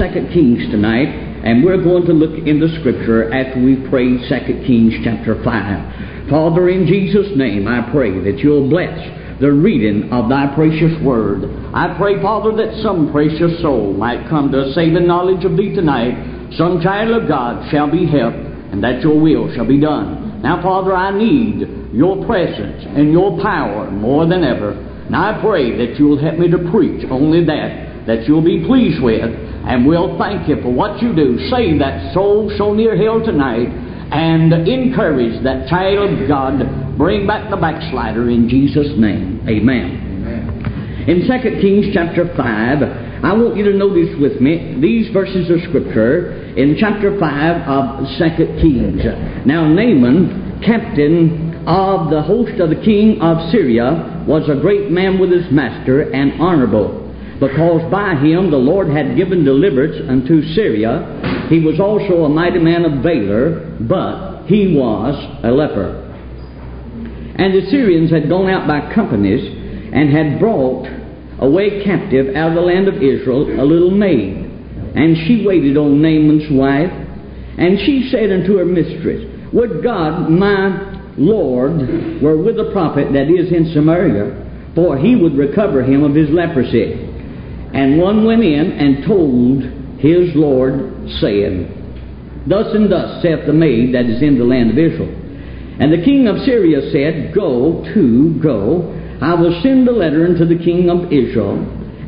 Second 0.00 0.32
Kings 0.32 0.64
tonight, 0.72 1.12
and 1.44 1.62
we're 1.62 1.84
going 1.84 2.06
to 2.06 2.14
look 2.14 2.32
in 2.48 2.58
the 2.58 2.72
Scripture 2.80 3.28
after 3.34 3.60
we 3.60 3.76
pray 3.90 4.16
Second 4.32 4.64
Kings 4.64 4.94
chapter 5.04 5.36
5. 5.44 6.30
Father, 6.30 6.70
in 6.70 6.86
Jesus' 6.86 7.36
name, 7.36 7.68
I 7.68 7.84
pray 7.92 8.08
that 8.24 8.38
you'll 8.38 8.70
bless 8.70 8.96
the 9.44 9.52
reading 9.52 10.08
of 10.10 10.30
thy 10.30 10.54
precious 10.56 10.96
word. 11.04 11.44
I 11.76 11.92
pray, 12.00 12.16
Father, 12.22 12.56
that 12.64 12.80
some 12.80 13.12
precious 13.12 13.60
soul 13.60 13.92
might 13.92 14.26
come 14.30 14.50
to 14.52 14.70
a 14.70 14.72
saving 14.72 15.06
knowledge 15.06 15.44
of 15.44 15.54
thee 15.58 15.74
tonight. 15.74 16.56
Some 16.56 16.80
child 16.80 17.12
of 17.20 17.28
God 17.28 17.70
shall 17.70 17.92
be 17.92 18.08
helped, 18.08 18.40
and 18.72 18.82
that 18.82 19.02
your 19.02 19.20
will 19.20 19.52
shall 19.52 19.68
be 19.68 19.78
done. 19.78 20.40
Now, 20.40 20.62
Father, 20.62 20.96
I 20.96 21.12
need 21.12 21.92
your 21.92 22.24
presence 22.24 22.88
and 22.88 23.12
your 23.12 23.36
power 23.42 23.90
more 23.90 24.24
than 24.24 24.44
ever. 24.44 24.72
And 24.72 25.14
I 25.14 25.38
pray 25.44 25.76
that 25.76 26.00
you'll 26.00 26.16
help 26.16 26.38
me 26.38 26.48
to 26.48 26.70
preach 26.72 27.04
only 27.10 27.44
that 27.44 27.90
that 28.06 28.26
you'll 28.26 28.44
be 28.44 28.64
pleased 28.66 29.02
with, 29.02 29.49
and 29.66 29.86
we'll 29.86 30.18
thank 30.18 30.48
you 30.48 30.60
for 30.62 30.72
what 30.72 31.02
you 31.02 31.14
do. 31.14 31.38
Save 31.50 31.78
that 31.80 32.14
soul 32.14 32.52
so 32.56 32.72
near 32.72 32.96
hell 32.96 33.20
tonight, 33.24 33.68
and 34.12 34.52
encourage 34.68 35.42
that 35.44 35.68
child 35.68 36.20
of 36.20 36.28
God. 36.28 36.98
Bring 36.98 37.26
back 37.26 37.50
the 37.50 37.56
backslider 37.56 38.28
in 38.30 38.48
Jesus' 38.48 38.92
name. 38.98 39.46
Amen. 39.48 41.04
In 41.06 41.26
2 41.26 41.60
Kings 41.60 41.86
chapter 41.94 42.26
5, 42.36 42.82
I 43.22 43.32
want 43.32 43.56
you 43.56 43.64
to 43.64 43.76
notice 43.76 44.18
with 44.20 44.40
me 44.40 44.76
these 44.80 45.12
verses 45.12 45.50
of 45.50 45.60
Scripture 45.68 46.54
in 46.56 46.76
chapter 46.78 47.18
5 47.18 47.68
of 47.68 48.06
2 48.18 48.60
Kings. 48.60 49.04
Now, 49.46 49.66
Naaman, 49.66 50.60
captain 50.64 51.64
of 51.66 52.10
the 52.10 52.22
host 52.22 52.60
of 52.60 52.70
the 52.70 52.80
king 52.84 53.20
of 53.20 53.50
Syria, 53.50 54.24
was 54.26 54.48
a 54.48 54.60
great 54.60 54.90
man 54.90 55.18
with 55.18 55.30
his 55.30 55.50
master 55.50 56.10
and 56.12 56.40
honorable 56.40 56.99
because 57.40 57.90
by 57.90 58.14
him 58.16 58.50
the 58.50 58.60
Lord 58.60 58.88
had 58.88 59.16
given 59.16 59.44
deliverance 59.44 59.96
unto 60.08 60.42
Syria. 60.52 61.48
He 61.48 61.60
was 61.60 61.80
also 61.80 62.24
a 62.24 62.28
mighty 62.28 62.58
man 62.58 62.84
of 62.84 63.02
valor, 63.02 63.76
but 63.80 64.44
he 64.46 64.76
was 64.76 65.16
a 65.42 65.50
leper. 65.50 66.06
And 67.36 67.54
the 67.54 67.70
Syrians 67.70 68.10
had 68.10 68.28
gone 68.28 68.50
out 68.50 68.68
by 68.68 68.92
companies 68.94 69.40
and 69.92 70.12
had 70.12 70.38
brought 70.38 70.86
away 71.40 71.82
captive 71.82 72.36
out 72.36 72.50
of 72.50 72.54
the 72.54 72.60
land 72.60 72.86
of 72.86 73.02
Israel 73.02 73.58
a 73.58 73.64
little 73.64 73.90
maid. 73.90 74.44
And 74.94 75.16
she 75.26 75.46
waited 75.46 75.78
on 75.78 76.02
Naaman's 76.02 76.50
wife, 76.52 76.92
and 77.56 77.78
she 77.80 78.10
said 78.10 78.30
unto 78.30 78.58
her 78.58 78.66
mistress, 78.66 79.24
Would 79.54 79.82
God 79.82 80.28
my 80.28 81.12
Lord 81.16 82.20
were 82.20 82.36
with 82.36 82.56
the 82.56 82.70
prophet 82.72 83.12
that 83.14 83.30
is 83.30 83.50
in 83.52 83.72
Samaria, 83.72 84.72
for 84.74 84.98
he 84.98 85.16
would 85.16 85.36
recover 85.36 85.82
him 85.82 86.04
of 86.04 86.14
his 86.14 86.28
leprosy. 86.30 87.09
And 87.72 87.98
one 87.98 88.24
went 88.24 88.42
in 88.42 88.72
and 88.72 89.06
told 89.06 89.62
his 90.00 90.34
Lord, 90.34 91.08
saying, 91.20 91.76
Thus 92.48 92.74
and 92.74 92.90
thus 92.90 93.22
saith 93.22 93.46
the 93.46 93.52
maid 93.52 93.94
that 93.94 94.06
is 94.06 94.22
in 94.22 94.38
the 94.38 94.44
land 94.44 94.70
of 94.70 94.78
Israel. 94.78 95.14
And 95.78 95.92
the 95.92 96.04
king 96.04 96.26
of 96.26 96.38
Syria 96.44 96.90
said, 96.90 97.34
Go 97.34 97.84
to, 97.94 98.40
go, 98.42 98.96
I 99.20 99.34
will 99.34 99.60
send 99.62 99.86
a 99.88 99.92
letter 99.92 100.24
unto 100.24 100.44
the 100.44 100.62
king 100.62 100.88
of 100.88 101.12
Israel. 101.12 101.60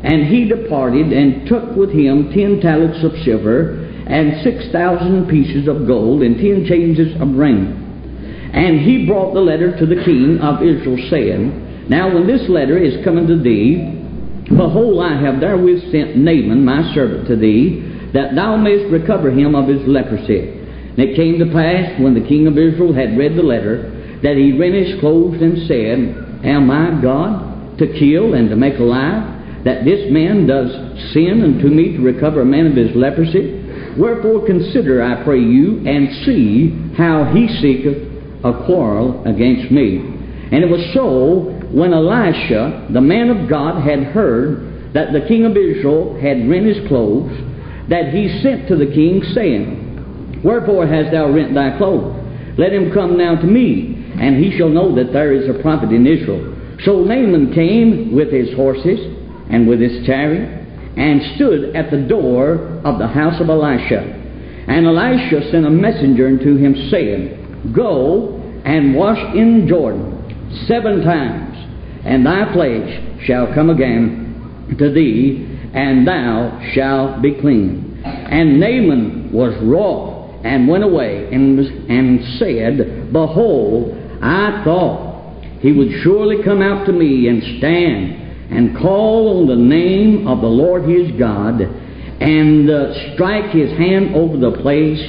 And 0.03 0.27
he 0.27 0.49
departed 0.49 1.13
and 1.13 1.47
took 1.47 1.75
with 1.75 1.91
him 1.91 2.33
ten 2.33 2.59
talents 2.59 3.03
of 3.05 3.13
silver, 3.23 3.79
and 4.05 4.43
six 4.43 4.69
thousand 4.71 5.29
pieces 5.29 5.67
of 5.67 5.87
gold, 5.87 6.23
and 6.23 6.35
ten 6.35 6.65
changes 6.67 7.15
of 7.21 7.29
raiment. 7.35 7.79
And 8.53 8.81
he 8.81 9.07
brought 9.07 9.33
the 9.33 9.39
letter 9.39 9.77
to 9.79 9.85
the 9.85 10.03
king 10.03 10.39
of 10.39 10.61
Israel, 10.61 10.97
saying, 11.09 11.87
Now 11.89 12.13
when 12.13 12.27
this 12.27 12.49
letter 12.49 12.77
is 12.77 13.03
coming 13.05 13.27
to 13.27 13.41
thee, 13.41 14.02
Behold, 14.45 15.03
I 15.03 15.19
have 15.21 15.39
therewith 15.39 15.91
sent 15.91 16.17
Naaman 16.17 16.65
my 16.65 16.93
servant 16.93 17.27
to 17.27 17.35
thee, 17.35 18.09
that 18.13 18.35
thou 18.35 18.57
mayest 18.57 18.91
recover 18.91 19.31
him 19.31 19.55
of 19.55 19.67
his 19.67 19.81
leprosy. 19.87 20.59
And 20.93 20.99
it 20.99 21.15
came 21.15 21.39
to 21.39 21.51
pass, 21.51 21.99
when 21.99 22.13
the 22.13 22.27
king 22.27 22.45
of 22.47 22.57
Israel 22.57 22.93
had 22.93 23.17
read 23.17 23.35
the 23.35 23.43
letter, 23.43 24.19
that 24.21 24.37
he 24.37 24.57
rent 24.57 24.75
his 24.75 24.99
clothes 24.99 25.41
and 25.41 25.67
said, 25.67 26.45
Am 26.45 26.69
I 26.69 27.01
God 27.01 27.79
to 27.79 27.87
kill 27.87 28.33
and 28.35 28.49
to 28.49 28.55
make 28.55 28.79
alive, 28.79 29.63
that 29.65 29.85
this 29.85 30.11
man 30.11 30.45
does 30.45 30.69
sin 31.13 31.41
unto 31.43 31.67
me 31.67 31.97
to 31.97 32.03
recover 32.03 32.41
a 32.41 32.45
man 32.45 32.67
of 32.67 32.75
his 32.75 32.95
leprosy? 32.95 33.63
Wherefore 33.97 34.45
consider, 34.45 35.01
I 35.01 35.23
pray 35.23 35.39
you, 35.39 35.83
and 35.87 36.25
see 36.25 36.93
how 36.97 37.31
he 37.33 37.47
seeketh 37.61 38.43
a 38.43 38.65
quarrel 38.65 39.23
against 39.25 39.71
me. 39.71 39.97
And 40.51 40.63
it 40.63 40.69
was 40.69 40.83
so 40.93 41.52
when 41.73 41.91
Elisha, 41.91 42.87
the 42.93 43.01
man 43.01 43.29
of 43.29 43.49
God, 43.49 43.81
had 43.81 44.03
heard 44.03 44.93
that 44.93 45.11
the 45.11 45.25
king 45.27 45.45
of 45.45 45.57
Israel 45.57 46.13
had 46.21 46.47
rent 46.47 46.67
his 46.67 46.87
clothes, 46.87 47.33
that 47.89 48.13
he 48.13 48.41
sent 48.43 48.67
to 48.67 48.75
the 48.75 48.85
king, 48.85 49.23
saying, 49.33 50.41
Wherefore 50.43 50.85
hast 50.85 51.11
thou 51.11 51.31
rent 51.31 51.55
thy 51.55 51.75
clothes? 51.77 52.13
Let 52.59 52.73
him 52.73 52.93
come 52.93 53.17
now 53.17 53.35
to 53.35 53.47
me, 53.47 54.13
and 54.19 54.37
he 54.37 54.55
shall 54.55 54.69
know 54.69 54.93
that 54.95 55.11
there 55.13 55.33
is 55.33 55.49
a 55.49 55.61
prophet 55.63 55.89
in 55.91 56.05
Israel. 56.05 56.53
So 56.85 57.01
Naaman 57.01 57.53
came 57.53 58.13
with 58.15 58.31
his 58.31 58.53
horses 58.55 58.99
and 59.49 59.67
with 59.67 59.81
his 59.81 60.05
chariot, 60.05 60.47
and 60.95 61.35
stood 61.35 61.75
at 61.75 61.89
the 61.89 62.05
door 62.05 62.81
of 62.85 62.99
the 62.99 63.07
house 63.07 63.41
of 63.41 63.49
Elisha. 63.49 63.97
And 64.67 64.85
Elisha 64.85 65.49
sent 65.49 65.65
a 65.65 65.71
messenger 65.71 66.27
unto 66.27 66.55
him, 66.55 66.75
saying, 66.91 67.73
Go 67.73 68.39
and 68.63 68.93
wash 68.93 69.17
in 69.35 69.67
Jordan 69.67 70.13
seven 70.67 71.03
times 71.03 71.52
and 72.05 72.25
thy 72.25 72.51
flesh 72.53 73.25
shall 73.25 73.53
come 73.53 73.69
again 73.69 74.75
to 74.77 74.91
thee, 74.91 75.47
and 75.73 76.07
thou 76.07 76.59
shalt 76.73 77.21
be 77.21 77.33
clean. 77.39 78.01
And 78.05 78.59
Naaman 78.59 79.31
was 79.31 79.53
wroth, 79.63 80.43
and 80.43 80.67
went 80.67 80.83
away, 80.83 81.29
and, 81.31 81.59
and 81.89 82.37
said, 82.37 83.13
Behold, 83.13 83.97
I 84.21 84.61
thought 84.65 85.41
he 85.61 85.71
would 85.71 85.89
surely 86.03 86.43
come 86.43 86.61
out 86.61 86.85
to 86.87 86.91
me 86.91 87.29
and 87.29 87.57
stand 87.59 88.23
and 88.51 88.77
call 88.77 89.39
on 89.39 89.47
the 89.47 89.55
name 89.55 90.27
of 90.27 90.41
the 90.41 90.47
Lord 90.47 90.83
his 90.83 91.17
God, 91.17 91.61
and 91.61 92.69
uh, 92.69 93.13
strike 93.13 93.51
his 93.51 93.71
hand 93.77 94.15
over 94.15 94.37
the 94.37 94.61
place 94.61 95.01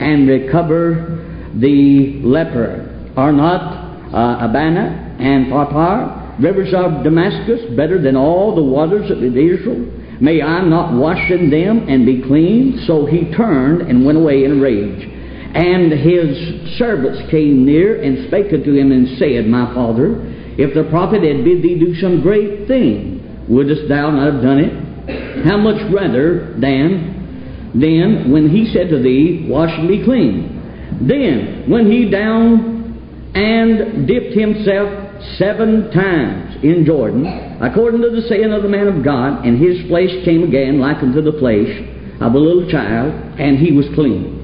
and 0.00 0.26
recover 0.26 1.50
the 1.54 2.20
leper. 2.24 2.86
Are 3.16 3.32
not 3.32 4.14
uh, 4.14 4.48
Abana 4.48 5.16
and 5.18 5.46
Pharpar 5.46 6.19
rivers 6.40 6.72
of 6.74 7.04
Damascus 7.04 7.74
better 7.76 8.00
than 8.00 8.16
all 8.16 8.54
the 8.54 8.62
waters 8.62 9.10
of 9.10 9.22
Israel? 9.22 9.86
May 10.20 10.42
I 10.42 10.62
not 10.64 10.92
wash 10.92 11.30
in 11.30 11.50
them 11.50 11.88
and 11.88 12.04
be 12.04 12.22
clean? 12.22 12.84
So 12.86 13.06
he 13.06 13.32
turned 13.34 13.82
and 13.82 14.04
went 14.04 14.18
away 14.18 14.44
in 14.44 14.58
a 14.58 14.60
rage. 14.60 15.08
And 15.54 15.90
his 15.90 16.78
servants 16.78 17.28
came 17.30 17.64
near 17.64 18.02
and 18.02 18.28
spake 18.28 18.52
unto 18.52 18.72
him 18.72 18.92
and 18.92 19.18
said, 19.18 19.46
My 19.46 19.74
father, 19.74 20.20
if 20.58 20.74
the 20.74 20.84
prophet 20.90 21.22
had 21.22 21.42
bid 21.42 21.62
thee 21.62 21.78
do 21.78 21.94
some 21.96 22.20
great 22.20 22.68
thing, 22.68 23.46
wouldst 23.48 23.88
thou 23.88 24.10
not 24.10 24.34
have 24.34 24.42
done 24.42 24.58
it? 24.60 25.44
How 25.44 25.56
much 25.56 25.80
rather 25.92 26.54
than 26.60 27.72
then 27.74 28.30
when 28.30 28.48
he 28.48 28.72
said 28.72 28.90
to 28.90 29.02
thee, 29.02 29.46
Wash 29.48 29.70
and 29.72 29.88
be 29.88 30.04
clean? 30.04 30.60
Then 31.08 31.64
when 31.68 31.90
he 31.90 32.10
down 32.10 33.32
and 33.34 34.06
dipped 34.06 34.38
himself 34.38 35.09
seven 35.36 35.90
times 35.90 36.62
in 36.62 36.84
Jordan, 36.84 37.26
according 37.60 38.02
to 38.02 38.10
the 38.10 38.22
saying 38.28 38.52
of 38.52 38.62
the 38.62 38.68
man 38.68 38.88
of 38.88 39.04
God, 39.04 39.44
and 39.44 39.60
his 39.60 39.86
flesh 39.88 40.10
came 40.24 40.42
again 40.42 40.80
like 40.80 41.02
unto 41.02 41.22
the 41.22 41.38
flesh 41.38 41.70
of 42.20 42.34
a 42.34 42.38
little 42.38 42.70
child, 42.70 43.12
and 43.38 43.58
he 43.58 43.72
was 43.72 43.86
clean. 43.94 44.38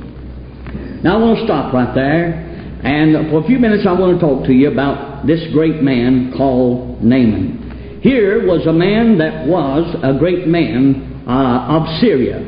Now 1.03 1.19
I 1.19 1.21
want 1.21 1.39
to 1.39 1.45
stop 1.45 1.73
right 1.73 1.95
there, 1.95 2.47
and 2.83 3.31
for 3.31 3.45
a 3.45 3.47
few 3.47 3.59
minutes 3.59 3.87
I 3.87 3.93
want 3.93 4.19
to 4.19 4.27
talk 4.27 4.47
to 4.47 4.53
you 4.53 4.71
about 4.73 5.27
this 5.27 5.41
great 5.53 5.83
man 5.83 6.33
called 6.37 7.03
Naaman. 7.03 8.01
Here 8.03 8.47
was 8.47 8.67
a 8.67 8.73
man 8.73 9.19
that 9.19 9.47
was 9.47 9.85
a 10.03 10.19
great 10.19 10.47
man 10.47 11.25
uh, 11.27 11.77
of 11.77 12.01
Syria. 12.01 12.39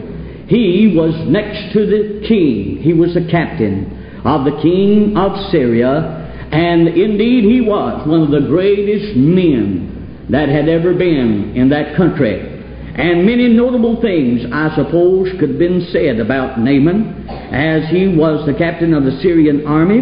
He 0.49 0.95
was 0.97 1.13
next 1.29 1.73
to 1.75 1.85
the 1.85 2.27
king. 2.27 2.81
He 2.81 2.95
was 2.95 3.13
the 3.15 3.29
captain 3.31 3.99
of 4.25 4.45
the 4.45 4.59
king 4.63 5.17
of 5.17 5.51
Syria, 5.51 6.28
and 6.51 6.89
indeed, 6.89 7.45
he 7.45 7.61
was 7.61 8.07
one 8.09 8.23
of 8.23 8.31
the 8.31 8.49
greatest 8.49 9.17
men 9.17 10.27
that 10.31 10.49
had 10.49 10.69
ever 10.69 10.95
been 10.95 11.53
in 11.55 11.69
that 11.69 11.97
country. 11.97 12.41
And 12.41 13.25
many 13.25 13.49
notable 13.49 14.01
things, 14.01 14.45
I 14.53 14.75
suppose, 14.75 15.29
could 15.39 15.51
have 15.51 15.59
been 15.59 15.87
said 15.93 16.19
about 16.19 16.59
Naaman 16.59 17.29
as 17.53 17.89
he 17.91 18.09
was 18.09 18.47
the 18.47 18.55
captain 18.57 18.95
of 18.95 19.05
the 19.05 19.21
Syrian 19.23 19.67
army. 19.67 20.01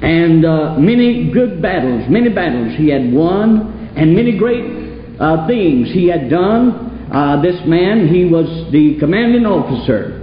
And 0.00 0.46
uh, 0.46 0.78
many 0.78 1.30
good 1.32 1.60
battles, 1.60 2.08
many 2.08 2.32
battles 2.32 2.74
he 2.78 2.88
had 2.88 3.12
won, 3.12 3.92
and 3.96 4.14
many 4.14 4.38
great 4.38 5.18
uh, 5.20 5.46
things 5.46 5.92
he 5.92 6.08
had 6.08 6.30
done. 6.30 7.10
Uh, 7.12 7.42
this 7.42 7.60
man, 7.66 8.08
he 8.08 8.24
was 8.24 8.46
the 8.72 8.96
commanding 8.98 9.44
officer 9.44 10.16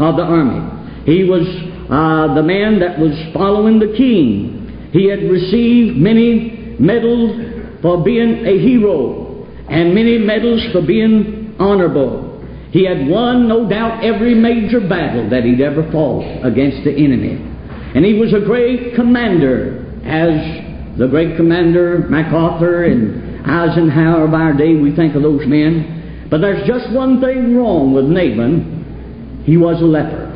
of 0.00 0.16
the 0.16 0.24
army. 0.24 1.04
He 1.04 1.22
was 1.22 1.46
uh, 1.92 2.34
the 2.34 2.42
man 2.42 2.80
that 2.80 2.98
was 2.98 3.12
following 3.32 3.78
the 3.78 3.94
king 3.96 4.53
he 4.94 5.10
had 5.10 5.28
received 5.28 5.96
many 5.96 6.76
medals 6.78 7.82
for 7.82 8.04
being 8.04 8.46
a 8.46 8.58
hero 8.62 9.44
and 9.68 9.92
many 9.92 10.18
medals 10.18 10.62
for 10.70 10.82
being 10.82 11.56
honorable. 11.58 12.40
He 12.70 12.86
had 12.86 13.08
won, 13.08 13.48
no 13.48 13.68
doubt, 13.68 14.04
every 14.04 14.36
major 14.36 14.78
battle 14.78 15.28
that 15.30 15.42
he'd 15.42 15.60
ever 15.60 15.90
fought 15.90 16.46
against 16.46 16.84
the 16.84 16.92
enemy. 16.92 17.42
And 17.96 18.04
he 18.04 18.14
was 18.14 18.32
a 18.34 18.46
great 18.46 18.94
commander, 18.94 19.82
as 20.04 20.96
the 20.96 21.08
great 21.08 21.36
commander 21.36 22.06
MacArthur 22.08 22.84
and 22.84 23.44
Eisenhower 23.44 24.28
of 24.28 24.32
our 24.32 24.52
day, 24.52 24.76
we 24.76 24.94
think 24.94 25.16
of 25.16 25.22
those 25.22 25.44
men. 25.44 26.28
But 26.30 26.40
there's 26.40 26.68
just 26.68 26.92
one 26.92 27.20
thing 27.20 27.56
wrong 27.56 27.92
with 27.92 28.04
Naaman. 28.04 29.42
He 29.44 29.56
was 29.56 29.82
a 29.82 29.86
leper. 29.86 30.30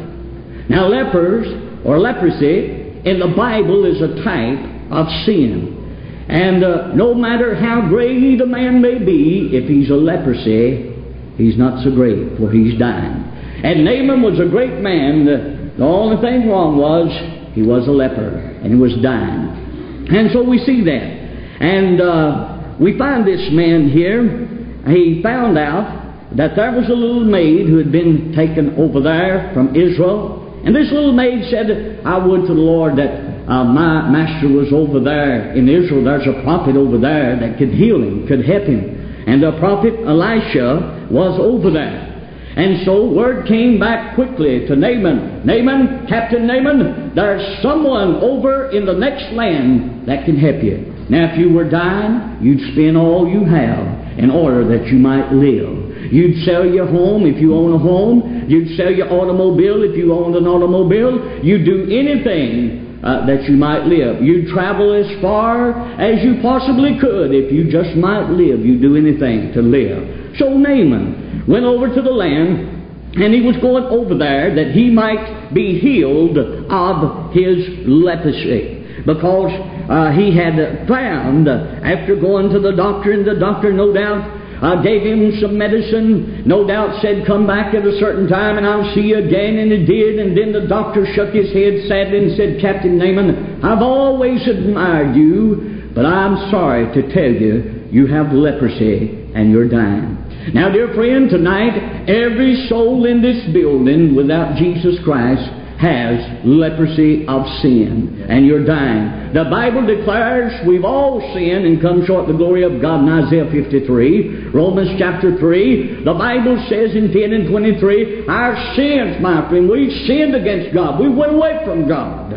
Now, 0.68 0.88
lepers, 0.88 1.46
or 1.84 2.00
leprosy, 2.00 2.77
in 3.04 3.18
the 3.18 3.32
Bible 3.36 3.84
is 3.84 4.00
a 4.00 4.22
type 4.24 4.58
of 4.90 5.06
sin. 5.24 6.26
And 6.28 6.62
uh, 6.62 6.94
no 6.94 7.14
matter 7.14 7.54
how 7.54 7.88
great 7.88 8.40
a 8.40 8.46
man 8.46 8.82
may 8.82 8.98
be, 8.98 9.50
if 9.52 9.68
he's 9.68 9.90
a 9.90 9.94
leprosy, 9.94 10.92
he's 11.36 11.56
not 11.56 11.82
so 11.82 11.90
great, 11.90 12.36
for 12.36 12.50
he's 12.52 12.78
dying. 12.78 13.24
And 13.64 13.84
Naaman 13.84 14.22
was 14.22 14.38
a 14.38 14.48
great 14.48 14.80
man. 14.80 15.24
The, 15.24 15.82
only 15.82 16.20
thing 16.20 16.48
wrong 16.48 16.76
was 16.76 17.08
he 17.54 17.62
was 17.62 17.88
a 17.88 17.90
leper, 17.90 18.28
and 18.62 18.72
he 18.72 18.78
was 18.78 18.94
dying. 19.02 20.06
And 20.10 20.30
so 20.32 20.42
we 20.42 20.58
see 20.58 20.84
that. 20.84 21.18
And 21.60 22.00
uh, 22.00 22.76
we 22.78 22.96
find 22.98 23.26
this 23.26 23.48
man 23.50 23.88
here. 23.88 24.46
He 24.86 25.22
found 25.22 25.56
out 25.58 26.36
that 26.36 26.54
there 26.56 26.72
was 26.72 26.88
a 26.88 26.94
little 26.94 27.24
maid 27.24 27.66
who 27.66 27.78
had 27.78 27.90
been 27.90 28.32
taken 28.36 28.76
over 28.76 29.00
there 29.00 29.50
from 29.54 29.74
Israel. 29.74 30.37
And 30.64 30.74
this 30.74 30.90
little 30.90 31.12
maid 31.12 31.50
said, 31.50 32.02
I 32.04 32.18
would 32.18 32.42
to 32.42 32.54
the 32.54 32.60
Lord 32.60 32.96
that 32.96 33.46
uh, 33.48 33.64
my 33.64 34.10
master 34.10 34.48
was 34.48 34.72
over 34.72 35.00
there 35.00 35.52
in 35.54 35.68
Israel. 35.68 36.04
There's 36.04 36.26
a 36.26 36.42
prophet 36.42 36.76
over 36.76 36.98
there 36.98 37.38
that 37.40 37.58
could 37.58 37.70
heal 37.70 38.02
him, 38.02 38.26
could 38.26 38.44
help 38.44 38.64
him. 38.64 39.24
And 39.26 39.42
the 39.42 39.52
prophet 39.58 39.94
Elisha 40.04 41.08
was 41.10 41.38
over 41.40 41.70
there. 41.70 42.08
And 42.56 42.84
so 42.84 43.06
word 43.06 43.46
came 43.46 43.78
back 43.78 44.16
quickly 44.16 44.66
to 44.66 44.74
Naaman. 44.74 45.46
Naaman, 45.46 46.06
Captain 46.08 46.46
Naaman, 46.46 47.14
there's 47.14 47.62
someone 47.62 48.16
over 48.16 48.70
in 48.70 48.84
the 48.84 48.94
next 48.94 49.32
land 49.32 50.08
that 50.08 50.24
can 50.24 50.36
help 50.36 50.62
you. 50.62 50.92
Now, 51.08 51.32
if 51.32 51.38
you 51.38 51.52
were 51.52 51.68
dying, 51.68 52.42
you'd 52.42 52.72
spend 52.72 52.96
all 52.96 53.28
you 53.28 53.44
have 53.44 54.18
in 54.18 54.30
order 54.30 54.66
that 54.76 54.88
you 54.88 54.98
might 54.98 55.32
live. 55.32 55.87
You'd 56.10 56.44
sell 56.44 56.66
your 56.66 56.86
home 56.86 57.26
if 57.26 57.40
you 57.40 57.54
own 57.54 57.74
a 57.74 57.78
home. 57.78 58.46
You'd 58.48 58.76
sell 58.76 58.92
your 58.92 59.12
automobile 59.12 59.82
if 59.82 59.96
you 59.96 60.12
owned 60.12 60.36
an 60.36 60.46
automobile. 60.46 61.44
You'd 61.44 61.64
do 61.64 61.84
anything 61.90 63.00
uh, 63.02 63.26
that 63.26 63.44
you 63.44 63.56
might 63.56 63.84
live. 63.84 64.22
You'd 64.22 64.48
travel 64.48 64.92
as 64.92 65.20
far 65.22 65.72
as 66.00 66.24
you 66.24 66.40
possibly 66.42 66.98
could 67.00 67.34
if 67.34 67.52
you 67.52 67.70
just 67.70 67.96
might 67.96 68.30
live. 68.30 68.64
You'd 68.64 68.82
do 68.82 68.96
anything 68.96 69.52
to 69.54 69.62
live. 69.62 70.36
So 70.38 70.50
Naaman 70.50 71.44
went 71.46 71.64
over 71.64 71.94
to 71.94 72.02
the 72.02 72.10
land 72.10 72.78
and 73.14 73.32
he 73.34 73.40
was 73.40 73.56
going 73.58 73.84
over 73.84 74.16
there 74.16 74.54
that 74.54 74.72
he 74.72 74.90
might 74.90 75.52
be 75.54 75.78
healed 75.78 76.36
of 76.38 77.32
his 77.32 77.86
leprosy. 77.86 78.76
Because 79.06 79.52
uh, 79.88 80.12
he 80.12 80.36
had 80.36 80.86
found, 80.86 81.48
after 81.48 82.14
going 82.16 82.50
to 82.50 82.60
the 82.60 82.72
doctor, 82.72 83.12
and 83.12 83.26
the 83.26 83.38
doctor, 83.38 83.72
no 83.72 83.92
doubt, 83.94 84.37
uh, 84.62 84.82
gave 84.82 85.02
him 85.02 85.32
some 85.40 85.56
medicine, 85.56 86.42
no 86.46 86.66
doubt 86.66 87.00
said, 87.00 87.26
Come 87.26 87.46
back 87.46 87.74
at 87.74 87.86
a 87.86 87.98
certain 87.98 88.28
time 88.28 88.58
and 88.58 88.66
I'll 88.66 88.94
see 88.94 89.14
you 89.14 89.18
again. 89.18 89.58
And 89.58 89.70
he 89.70 89.86
did. 89.86 90.18
And 90.18 90.36
then 90.36 90.52
the 90.52 90.66
doctor 90.66 91.06
shook 91.14 91.34
his 91.34 91.52
head 91.52 91.86
sadly 91.86 92.26
and 92.26 92.36
said, 92.36 92.60
Captain 92.60 92.98
Naaman, 92.98 93.62
I've 93.62 93.82
always 93.82 94.46
admired 94.48 95.14
you, 95.14 95.90
but 95.94 96.06
I'm 96.06 96.50
sorry 96.50 96.86
to 96.94 97.02
tell 97.14 97.30
you, 97.30 97.88
you 97.90 98.06
have 98.06 98.32
leprosy 98.32 99.30
and 99.34 99.50
you're 99.50 99.68
dying. 99.68 100.18
Now, 100.54 100.72
dear 100.72 100.94
friend, 100.94 101.28
tonight, 101.28 102.08
every 102.08 102.66
soul 102.68 103.04
in 103.04 103.20
this 103.20 103.52
building 103.52 104.16
without 104.16 104.56
Jesus 104.56 104.96
Christ 105.04 105.57
has 105.78 106.42
leprosy 106.44 107.24
of 107.28 107.46
sin, 107.62 108.26
and 108.28 108.44
you're 108.44 108.66
dying. 108.66 109.32
The 109.32 109.46
Bible 109.46 109.86
declares 109.86 110.50
we've 110.66 110.84
all 110.84 111.20
sinned 111.32 111.66
and 111.66 111.80
come 111.80 112.04
short 112.04 112.26
the 112.26 112.34
glory 112.34 112.64
of 112.64 112.82
God 112.82 113.06
in 113.06 113.08
Isaiah 113.08 113.46
53. 113.46 114.50
Romans 114.50 114.98
chapter 114.98 115.38
3, 115.38 116.02
the 116.02 116.14
Bible 116.14 116.58
says 116.68 116.96
in 116.98 117.14
10 117.14 117.32
and 117.32 117.48
23, 117.48 118.26
our 118.26 118.58
sins, 118.74 119.22
my 119.22 119.48
friend, 119.48 119.70
we've 119.70 119.94
sinned 120.06 120.34
against 120.34 120.74
God. 120.74 120.98
We 120.98 121.08
went 121.08 121.34
away 121.34 121.62
from 121.64 121.86
God. 121.86 122.34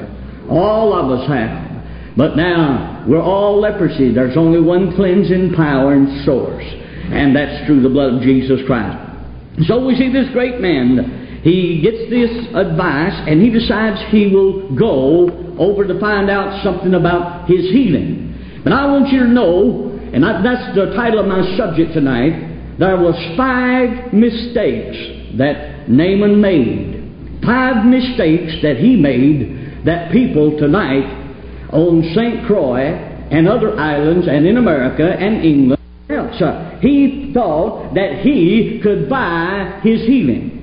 All 0.48 0.94
of 0.94 1.10
us 1.10 1.28
have. 1.28 2.16
But 2.16 2.38
now, 2.38 3.06
we're 3.08 3.24
all 3.24 3.60
leprosy. 3.60 4.14
There's 4.14 4.38
only 4.38 4.62
one 4.62 4.96
cleansing 4.96 5.54
power 5.56 5.94
and 5.94 6.26
source, 6.26 6.66
and 7.10 7.36
that's 7.36 7.66
through 7.66 7.82
the 7.82 7.90
blood 7.90 8.16
of 8.16 8.22
Jesus 8.22 8.60
Christ. 8.68 9.02
So 9.66 9.84
we 9.84 9.96
see 9.96 10.14
this 10.14 10.30
great 10.32 10.62
man 10.62 11.21
he 11.44 11.82
gets 11.82 12.10
this 12.10 12.30
advice 12.54 13.18
and 13.28 13.42
he 13.42 13.50
decides 13.50 13.98
he 14.12 14.28
will 14.28 14.76
go 14.76 15.56
over 15.58 15.88
to 15.88 16.00
find 16.00 16.30
out 16.30 16.64
something 16.64 16.94
about 16.94 17.50
his 17.50 17.72
healing. 17.72 18.62
But 18.64 18.74
I 18.74 18.86
want 18.86 19.10
you 19.10 19.22
to 19.22 19.28
know, 19.28 20.00
and 20.14 20.24
I, 20.24 20.44
that's 20.44 20.76
the 20.76 20.94
title 20.96 21.20
of 21.20 21.26
my 21.26 21.58
subject 21.58 21.94
tonight, 21.94 22.78
there 22.78 22.96
was 22.98 23.16
five 23.36 24.14
mistakes 24.14 24.98
that 25.38 25.90
Naaman 25.90 26.40
made. 26.40 27.42
Five 27.44 27.86
mistakes 27.86 28.62
that 28.62 28.78
he 28.78 28.96
made 28.96 29.84
that 29.86 30.12
people 30.12 30.60
tonight 30.60 31.10
on 31.74 32.04
St. 32.14 32.46
Croix 32.46 32.86
and 33.32 33.48
other 33.48 33.80
islands 33.80 34.28
and 34.28 34.46
in 34.46 34.58
America 34.58 35.10
and 35.10 35.44
England 35.44 35.82
else. 36.08 36.82
He 36.82 37.32
thought 37.34 37.96
that 37.96 38.20
he 38.20 38.80
could 38.84 39.10
buy 39.10 39.80
his 39.82 40.02
healing 40.02 40.61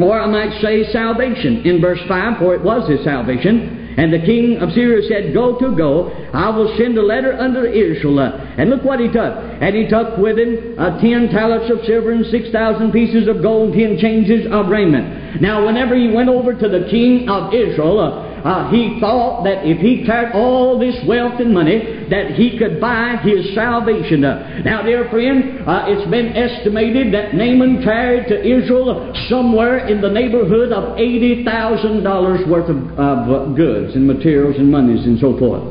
or 0.00 0.20
I 0.20 0.26
might 0.26 0.60
say 0.62 0.84
salvation. 0.92 1.62
In 1.64 1.80
verse 1.80 2.00
5, 2.08 2.38
for 2.38 2.54
it 2.54 2.62
was 2.62 2.88
his 2.88 3.04
salvation. 3.04 3.82
And 3.96 4.12
the 4.12 4.24
king 4.24 4.56
of 4.56 4.72
Syria 4.72 5.04
said, 5.06 5.34
Go 5.34 5.58
to 5.58 5.76
go, 5.76 6.08
I 6.32 6.48
will 6.48 6.74
send 6.78 6.96
a 6.96 7.02
letter 7.02 7.34
unto 7.34 7.60
Israel. 7.60 8.18
And 8.56 8.70
look 8.70 8.84
what 8.84 9.00
he 9.00 9.08
took. 9.08 9.36
And 9.60 9.76
he 9.76 9.86
took 9.86 10.16
with 10.16 10.38
him 10.38 10.76
uh, 10.78 10.98
ten 11.00 11.28
talents 11.28 11.70
of 11.70 11.84
silver 11.84 12.12
and 12.12 12.24
six 12.26 12.50
thousand 12.50 12.92
pieces 12.92 13.28
of 13.28 13.42
gold, 13.42 13.74
ten 13.74 13.98
changes 14.00 14.46
of 14.50 14.68
raiment. 14.68 15.42
Now, 15.42 15.66
whenever 15.66 15.94
he 15.94 16.08
went 16.08 16.30
over 16.30 16.54
to 16.54 16.68
the 16.68 16.88
king 16.88 17.28
of 17.28 17.52
Israel, 17.52 18.00
uh, 18.00 18.31
uh, 18.44 18.70
he 18.70 18.98
thought 19.00 19.44
that 19.44 19.64
if 19.64 19.78
he 19.78 20.04
carried 20.04 20.34
all 20.34 20.78
this 20.78 20.96
wealth 21.06 21.38
and 21.38 21.54
money, 21.54 22.08
that 22.10 22.34
he 22.34 22.58
could 22.58 22.80
buy 22.80 23.16
his 23.22 23.54
salvation. 23.54 24.20
Now, 24.20 24.82
dear 24.82 25.08
friend, 25.10 25.62
uh, 25.66 25.86
it's 25.86 26.10
been 26.10 26.34
estimated 26.34 27.14
that 27.14 27.34
Naaman 27.34 27.82
carried 27.82 28.26
to 28.28 28.36
Israel 28.36 29.14
somewhere 29.28 29.86
in 29.86 30.00
the 30.00 30.10
neighborhood 30.10 30.72
of 30.72 30.98
$80,000 30.98 32.48
worth 32.48 32.68
of, 32.68 32.98
of 32.98 33.56
goods 33.56 33.94
and 33.94 34.06
materials 34.06 34.56
and 34.58 34.70
monies 34.70 35.06
and 35.06 35.18
so 35.20 35.38
forth. 35.38 35.62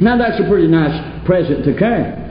Now, 0.00 0.18
that's 0.18 0.40
a 0.40 0.48
pretty 0.48 0.68
nice 0.68 1.24
present 1.24 1.64
to 1.64 1.72
carry. 1.78 2.22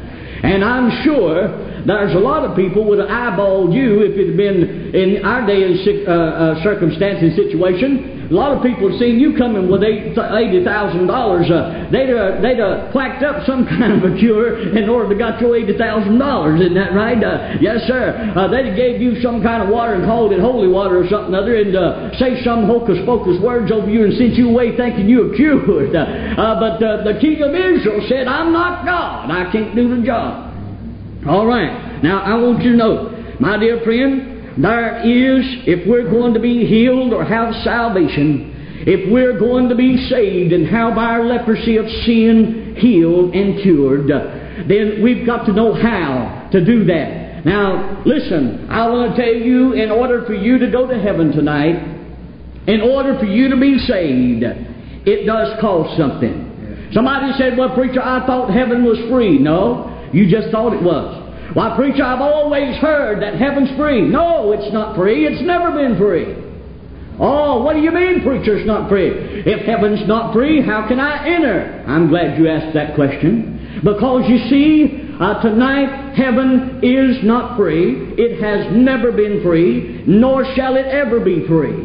And 0.43 0.63
I'm 0.63 1.03
sure 1.03 1.85
there's 1.85 2.13
a 2.13 2.19
lot 2.19 2.45
of 2.45 2.55
people 2.55 2.85
would 2.85 2.99
have 2.99 3.09
eyeballed 3.09 3.73
you 3.73 4.01
if 4.01 4.17
it 4.17 4.27
had 4.29 4.37
been 4.37 4.93
in 4.93 5.25
our 5.25 5.45
day 5.45 5.63
and 5.63 5.77
uh, 6.07 6.11
uh, 6.11 6.63
circumstance 6.63 7.19
and 7.21 7.33
situation. 7.33 8.20
A 8.31 8.33
lot 8.33 8.55
of 8.55 8.63
people 8.63 8.87
have 8.87 8.95
seen 8.95 9.19
you 9.19 9.35
coming 9.35 9.67
with 9.67 9.83
thousand 9.83 11.03
dollars. 11.11 11.51
Uh, 11.51 11.91
they'd 11.91 12.07
uh, 12.07 12.39
they'd 12.39 12.63
uh, 12.63 12.87
quacked 12.95 13.27
up 13.27 13.43
some 13.43 13.67
kind 13.75 13.91
of 13.91 14.07
a 14.07 14.15
cure 14.15 14.71
in 14.71 14.87
order 14.87 15.11
to 15.11 15.19
got 15.19 15.41
you 15.43 15.51
eighty 15.51 15.75
thousand 15.75 16.15
dollars. 16.15 16.63
Isn't 16.63 16.79
that 16.79 16.95
right? 16.95 17.19
Uh, 17.19 17.59
yes, 17.59 17.83
sir. 17.91 18.15
Uh, 18.31 18.47
they'd 18.47 18.71
gave 18.79 19.03
you 19.03 19.19
some 19.19 19.43
kind 19.43 19.59
of 19.59 19.67
water 19.67 19.99
and 19.99 20.07
called 20.07 20.31
it 20.31 20.39
holy 20.39 20.71
water 20.71 21.03
or 21.03 21.07
something 21.11 21.35
other, 21.35 21.59
and 21.59 21.75
uh, 21.75 22.15
say 22.15 22.39
some 22.39 22.71
hocus 22.71 23.03
pocus 23.03 23.35
words 23.43 23.67
over 23.67 23.91
you 23.91 24.07
and 24.07 24.15
sent 24.15 24.39
you 24.39 24.47
away 24.47 24.79
thinking 24.79 25.11
you 25.11 25.27
were 25.27 25.35
cured. 25.35 25.91
Uh, 25.91 25.99
uh, 25.99 26.55
but 26.55 26.79
uh, 26.79 27.03
the 27.03 27.19
king 27.19 27.43
of 27.43 27.51
Israel 27.51 27.99
said, 28.07 28.31
"I'm 28.31 28.55
not 28.55 28.87
God. 28.87 29.27
I 29.27 29.51
can't 29.51 29.75
do 29.75 29.91
the 29.91 30.07
job." 30.07 30.55
All 31.27 31.45
right. 31.45 31.99
Now 31.99 32.23
I 32.23 32.39
want 32.39 32.63
you 32.63 32.71
to 32.71 32.77
know, 32.79 33.35
my 33.43 33.59
dear 33.59 33.83
friend, 33.83 34.30
there 34.57 34.99
is, 34.99 35.45
if 35.67 35.87
we're 35.87 36.09
going 36.09 36.33
to 36.33 36.39
be 36.39 36.65
healed 36.65 37.13
or 37.13 37.23
have 37.23 37.53
salvation, 37.63 38.83
if 38.85 39.11
we're 39.11 39.39
going 39.39 39.69
to 39.69 39.75
be 39.75 40.07
saved 40.09 40.53
and 40.53 40.67
have 40.67 40.97
our 40.97 41.23
leprosy 41.23 41.77
of 41.77 41.85
sin 42.05 42.75
healed 42.77 43.33
and 43.35 43.61
cured, 43.61 44.07
then 44.67 45.01
we've 45.03 45.25
got 45.25 45.45
to 45.45 45.53
know 45.53 45.73
how 45.73 46.49
to 46.51 46.65
do 46.65 46.85
that. 46.85 47.45
Now, 47.45 48.03
listen, 48.05 48.69
I 48.69 48.87
want 48.89 49.15
to 49.15 49.21
tell 49.21 49.33
you, 49.33 49.73
in 49.73 49.89
order 49.91 50.25
for 50.25 50.33
you 50.33 50.57
to 50.59 50.69
go 50.69 50.87
to 50.87 50.99
heaven 50.99 51.31
tonight, 51.31 51.75
in 52.67 52.81
order 52.81 53.17
for 53.17 53.25
you 53.25 53.49
to 53.49 53.57
be 53.59 53.79
saved, 53.79 54.43
it 55.05 55.25
does 55.25 55.59
cost 55.59 55.97
something. 55.97 56.89
Somebody 56.93 57.33
said, 57.37 57.57
Well, 57.57 57.73
preacher, 57.73 58.01
I 58.01 58.25
thought 58.27 58.53
heaven 58.53 58.83
was 58.83 58.97
free. 59.09 59.39
No, 59.39 60.09
you 60.13 60.29
just 60.29 60.51
thought 60.51 60.73
it 60.73 60.83
was. 60.83 61.20
Why, 61.53 61.75
preacher, 61.75 62.03
I've 62.03 62.21
always 62.21 62.77
heard 62.77 63.21
that 63.21 63.35
heaven's 63.35 63.75
free. 63.77 64.01
No, 64.01 64.51
it's 64.53 64.71
not 64.73 64.95
free. 64.95 65.25
It's 65.27 65.41
never 65.41 65.71
been 65.71 65.97
free. 65.97 66.35
Oh, 67.19 67.61
what 67.61 67.73
do 67.73 67.81
you 67.81 67.91
mean, 67.91 68.23
preacher, 68.23 68.57
it's 68.57 68.65
not 68.65 68.89
free? 68.89 69.11
If 69.45 69.65
heaven's 69.65 70.07
not 70.07 70.33
free, 70.33 70.61
how 70.65 70.87
can 70.87 70.99
I 70.99 71.27
enter? 71.27 71.83
I'm 71.85 72.07
glad 72.09 72.39
you 72.39 72.47
asked 72.49 72.73
that 72.73 72.95
question. 72.95 73.81
Because 73.83 74.27
you 74.29 74.37
see, 74.49 75.07
Uh, 75.21 75.39
tonight, 75.43 76.15
heaven 76.15 76.79
is 76.81 77.23
not 77.23 77.55
free. 77.55 78.15
It 78.17 78.41
has 78.41 78.75
never 78.75 79.11
been 79.11 79.43
free, 79.43 80.01
nor 80.07 80.43
shall 80.55 80.75
it 80.75 80.87
ever 80.87 81.19
be 81.19 81.45
free. 81.45 81.75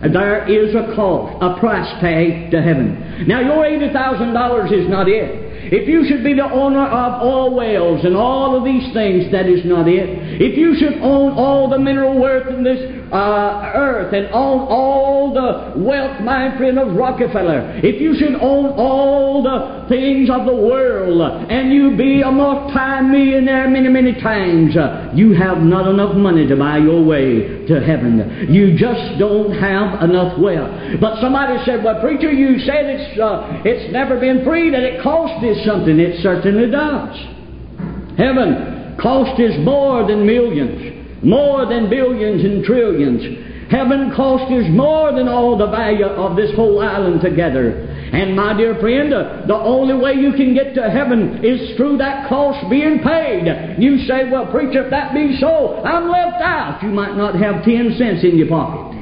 There 0.00 0.46
is 0.46 0.76
a 0.76 0.94
cost, 0.94 1.42
a 1.42 1.58
price 1.58 1.90
tag 2.00 2.52
to 2.52 2.62
heaven. 2.62 3.24
Now, 3.26 3.40
your 3.40 3.64
$80,000 3.64 4.70
is 4.70 4.88
not 4.88 5.08
it. 5.08 5.43
If 5.74 5.88
you 5.88 6.06
should 6.06 6.22
be 6.22 6.34
the 6.34 6.48
owner 6.48 6.86
of 6.86 7.20
all 7.20 7.52
wells 7.52 8.04
and 8.04 8.14
all 8.14 8.56
of 8.56 8.62
these 8.62 8.92
things, 8.92 9.32
that 9.32 9.46
is 9.46 9.64
not 9.64 9.88
it. 9.88 10.40
If 10.40 10.56
you 10.56 10.76
should 10.78 11.02
own 11.02 11.32
all 11.32 11.68
the 11.68 11.80
mineral 11.80 12.16
wealth 12.16 12.46
in 12.46 12.62
this 12.62 13.03
uh, 13.12 13.72
earth 13.74 14.12
and 14.12 14.26
own 14.32 14.66
all 14.68 15.32
the 15.34 15.78
wealth, 15.78 16.20
my 16.22 16.56
friend, 16.56 16.78
of 16.78 16.96
Rockefeller, 16.96 17.80
if 17.82 18.00
you 18.00 18.14
should 18.16 18.34
own 18.40 18.72
all 18.76 19.42
the 19.42 19.86
things 19.88 20.30
of 20.30 20.46
the 20.46 20.54
world 20.54 21.20
and 21.50 21.72
you 21.72 21.96
be 21.96 22.22
a 22.22 22.30
multi-millionaire 22.30 23.68
many, 23.68 23.88
many 23.88 24.14
times, 24.20 24.74
you 25.14 25.32
have 25.32 25.58
not 25.58 25.88
enough 25.88 26.16
money 26.16 26.46
to 26.46 26.56
buy 26.56 26.78
your 26.78 27.04
way 27.04 27.66
to 27.66 27.80
heaven. 27.80 28.48
You 28.50 28.76
just 28.76 29.18
don't 29.18 29.52
have 29.52 30.02
enough 30.02 30.38
wealth. 30.38 31.00
But 31.00 31.20
somebody 31.20 31.62
said, 31.64 31.84
well, 31.84 32.00
preacher, 32.00 32.32
you 32.32 32.58
said 32.60 32.86
it's, 32.86 33.18
uh, 33.20 33.62
it's 33.64 33.92
never 33.92 34.18
been 34.18 34.44
free, 34.44 34.70
that 34.70 34.82
it 34.82 35.02
cost 35.02 35.44
us 35.44 35.64
something. 35.66 35.98
It 35.98 36.22
certainly 36.22 36.70
does. 36.70 37.16
Heaven 38.16 38.96
cost 39.00 39.40
us 39.40 39.54
more 39.64 40.06
than 40.06 40.24
millions, 40.24 41.03
more 41.24 41.66
than 41.66 41.90
billions 41.90 42.44
and 42.44 42.64
trillions. 42.64 43.22
Heaven 43.70 44.12
cost 44.14 44.52
us 44.52 44.66
more 44.70 45.12
than 45.12 45.26
all 45.26 45.56
the 45.56 45.66
value 45.66 46.04
of 46.04 46.36
this 46.36 46.54
whole 46.54 46.80
island 46.80 47.22
together. 47.22 47.88
And 48.12 48.36
my 48.36 48.56
dear 48.56 48.78
friend, 48.78 49.12
uh, 49.12 49.46
the 49.46 49.56
only 49.56 49.96
way 49.96 50.12
you 50.12 50.32
can 50.32 50.54
get 50.54 50.74
to 50.74 50.90
heaven 50.90 51.44
is 51.44 51.76
through 51.76 51.96
that 51.98 52.28
cost 52.28 52.68
being 52.70 53.00
paid. 53.00 53.48
You 53.78 53.98
say, 54.06 54.30
well, 54.30 54.46
preacher, 54.52 54.84
if 54.84 54.90
that 54.90 55.14
be 55.14 55.36
so, 55.40 55.82
I'm 55.82 56.08
left 56.10 56.42
out. 56.42 56.82
You 56.82 56.90
might 56.90 57.16
not 57.16 57.34
have 57.34 57.64
ten 57.64 57.96
cents 57.98 58.22
in 58.22 58.36
your 58.36 58.48
pocket. 58.48 58.94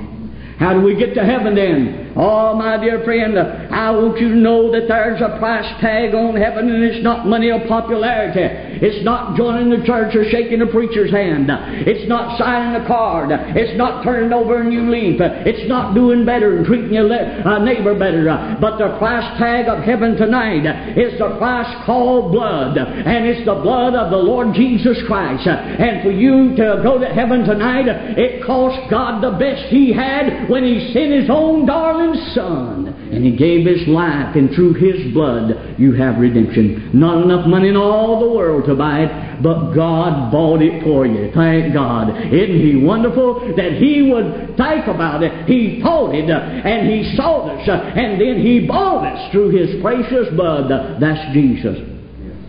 How 0.58 0.72
do 0.74 0.80
we 0.80 0.94
get 0.96 1.12
to 1.14 1.24
heaven 1.24 1.56
then? 1.56 2.14
Oh, 2.14 2.54
my 2.54 2.78
dear 2.78 3.02
friend, 3.04 3.36
I 3.72 3.90
want 3.90 4.20
you 4.20 4.28
to 4.28 4.36
know 4.36 4.70
that 4.72 4.86
there's 4.86 5.20
a 5.20 5.38
price 5.38 5.68
tag 5.80 6.14
on 6.14 6.36
heaven, 6.36 6.68
and 6.68 6.84
it's 6.84 7.02
not 7.02 7.26
money 7.26 7.50
or 7.50 7.66
popularity. 7.66 8.44
It's 8.84 9.04
not 9.04 9.36
joining 9.36 9.70
the 9.70 9.84
church 9.86 10.14
or 10.14 10.28
shaking 10.28 10.60
a 10.60 10.66
preacher's 10.66 11.10
hand. 11.10 11.48
It's 11.88 12.08
not 12.08 12.38
signing 12.38 12.80
a 12.80 12.86
card. 12.86 13.30
It's 13.32 13.76
not 13.78 14.04
turning 14.04 14.32
over 14.32 14.60
a 14.60 14.64
new 14.64 14.90
leaf. 14.90 15.20
It's 15.20 15.68
not 15.68 15.94
doing 15.94 16.24
better 16.24 16.58
and 16.58 16.66
treating 16.66 16.92
your 16.92 17.08
uh, 17.08 17.64
neighbor 17.64 17.98
better. 17.98 18.28
But 18.60 18.76
the 18.76 18.98
price 18.98 19.26
tag 19.38 19.68
of 19.68 19.82
heaven 19.84 20.16
tonight 20.16 20.68
is 20.92 21.18
the 21.18 21.36
price 21.38 21.72
called 21.86 22.32
blood, 22.32 22.76
and 22.76 23.26
it's 23.26 23.46
the 23.46 23.56
blood 23.56 23.94
of 23.94 24.10
the 24.10 24.20
Lord 24.20 24.54
Jesus 24.54 24.98
Christ. 25.06 25.48
And 25.48 26.02
for 26.02 26.10
you 26.10 26.54
to 26.56 26.80
go 26.84 26.98
to 26.98 27.06
heaven 27.06 27.44
tonight, 27.44 27.88
it 27.88 28.44
cost 28.44 28.90
God 28.90 29.22
the 29.22 29.38
best 29.38 29.72
He 29.72 29.92
had 29.92 30.48
when 30.48 30.64
He 30.64 30.92
sent 30.92 31.12
His 31.12 31.30
own 31.30 31.66
darling 31.66 32.14
Son, 32.34 33.01
and 33.12 33.24
He 33.24 33.36
gave 33.36 33.66
His 33.66 33.86
life, 33.86 34.34
and 34.34 34.50
through 34.54 34.74
His 34.74 35.12
blood 35.12 35.76
you 35.78 35.92
have 35.92 36.18
redemption. 36.18 36.90
Not 36.92 37.22
enough 37.22 37.46
money 37.46 37.68
in 37.68 37.76
all 37.76 38.20
the 38.20 38.34
world 38.34 38.64
to 38.66 38.74
buy 38.74 39.04
it, 39.04 39.42
but 39.42 39.74
God 39.74 40.32
bought 40.32 40.62
it 40.62 40.82
for 40.82 41.06
you. 41.06 41.30
Thank 41.34 41.74
God. 41.74 42.08
Isn't 42.32 42.60
He 42.60 42.82
wonderful 42.82 43.54
that 43.56 43.72
He 43.74 44.10
would 44.10 44.56
think 44.56 44.88
about 44.88 45.22
it? 45.22 45.46
He 45.46 45.80
thought 45.82 46.14
it, 46.14 46.28
and 46.28 46.88
He 46.88 47.14
saw 47.16 47.48
us, 47.48 47.68
and 47.68 48.20
then 48.20 48.40
He 48.40 48.66
bought 48.66 49.04
us 49.06 49.30
through 49.30 49.50
His 49.50 49.80
precious 49.82 50.32
blood. 50.34 50.70
That's 51.00 51.32
Jesus. 51.34 51.92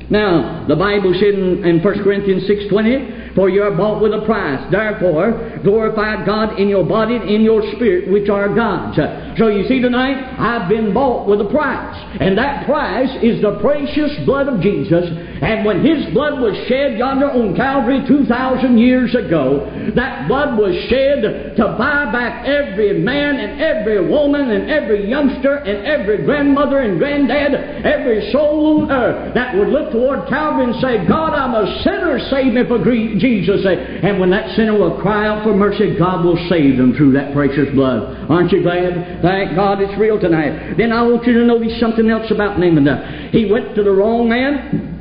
Now, 0.09 0.65
the 0.67 0.75
Bible 0.75 1.13
said 1.17 1.33
in, 1.33 1.65
in 1.65 1.83
1 1.83 2.03
Corinthians 2.03 2.43
6.20, 2.43 3.22
for 3.35 3.49
you 3.49 3.63
are 3.63 3.75
bought 3.75 4.01
with 4.01 4.13
a 4.13 4.25
price. 4.25 4.61
Therefore, 4.71 5.59
glorify 5.63 6.25
God 6.25 6.59
in 6.59 6.69
your 6.69 6.85
body 6.85 7.15
and 7.15 7.29
in 7.29 7.41
your 7.41 7.63
spirit, 7.75 8.11
which 8.11 8.29
are 8.29 8.53
God's. 8.53 8.97
So 9.37 9.47
you 9.47 9.67
see 9.67 9.81
tonight, 9.81 10.17
I've 10.37 10.69
been 10.69 10.93
bought 10.93 11.27
with 11.27 11.41
a 11.41 11.49
price. 11.49 11.97
And 12.19 12.37
that 12.37 12.65
price 12.65 13.09
is 13.23 13.41
the 13.41 13.57
precious 13.59 14.13
blood 14.25 14.47
of 14.47 14.61
Jesus. 14.61 15.09
And 15.41 15.65
when 15.65 15.83
His 15.83 16.13
blood 16.13 16.39
was 16.39 16.53
shed 16.67 16.97
yonder 16.97 17.31
on 17.31 17.55
Calvary 17.55 18.05
2,000 18.07 18.77
years 18.77 19.15
ago, 19.15 19.65
that 19.95 20.27
blood 20.27 20.57
was 20.57 20.75
shed 20.89 21.57
to 21.57 21.65
buy 21.77 22.11
back 22.11 22.45
every 22.45 22.99
man 22.99 23.37
and 23.37 23.61
every 23.61 24.07
woman 24.07 24.51
and 24.51 24.69
every 24.69 25.09
youngster 25.09 25.55
and 25.55 25.85
every 25.85 26.23
grandmother 26.23 26.79
and 26.79 26.99
granddad, 26.99 27.53
every 27.83 28.31
soul 28.31 28.83
on 28.83 28.91
earth 28.91 29.33
that 29.33 29.55
would 29.55 29.69
look 29.69 29.91
toward 29.91 30.29
Calvary 30.29 30.65
and 30.65 30.75
say, 30.81 31.07
God, 31.07 31.33
I'm 31.33 31.55
a 31.55 31.81
sinner, 31.83 32.19
save 32.29 32.53
me 32.53 32.61
for 32.67 32.77
grief 32.77 33.22
Jesus. 33.23 33.63
And 33.63 34.19
when 34.19 34.29
that 34.31 34.53
sinner 34.55 34.77
will 34.77 34.99
cry 34.99 35.25
out 35.25 35.47
for 35.47 35.55
mercy, 35.55 35.95
God 35.97 36.25
will 36.25 36.35
save 36.49 36.75
them 36.75 36.93
through 36.93 37.13
that 37.13 37.33
precious 37.33 37.73
blood. 37.73 38.29
Aren't 38.29 38.51
you 38.51 38.61
glad? 38.61 39.23
Thank 39.23 39.55
God 39.55 39.79
it's 39.79 39.97
real 39.97 40.19
tonight. 40.19 40.75
Then 40.75 40.91
I 40.91 41.01
want 41.03 41.23
you 41.25 41.33
to 41.39 41.45
notice 41.45 41.79
something 41.79 42.09
else 42.09 42.29
about 42.29 42.59
Naaman. 42.59 43.31
He 43.31 43.49
went 43.49 43.73
to 43.75 43.83
the 43.83 43.91
wrong 43.91 44.27
man. 44.27 44.91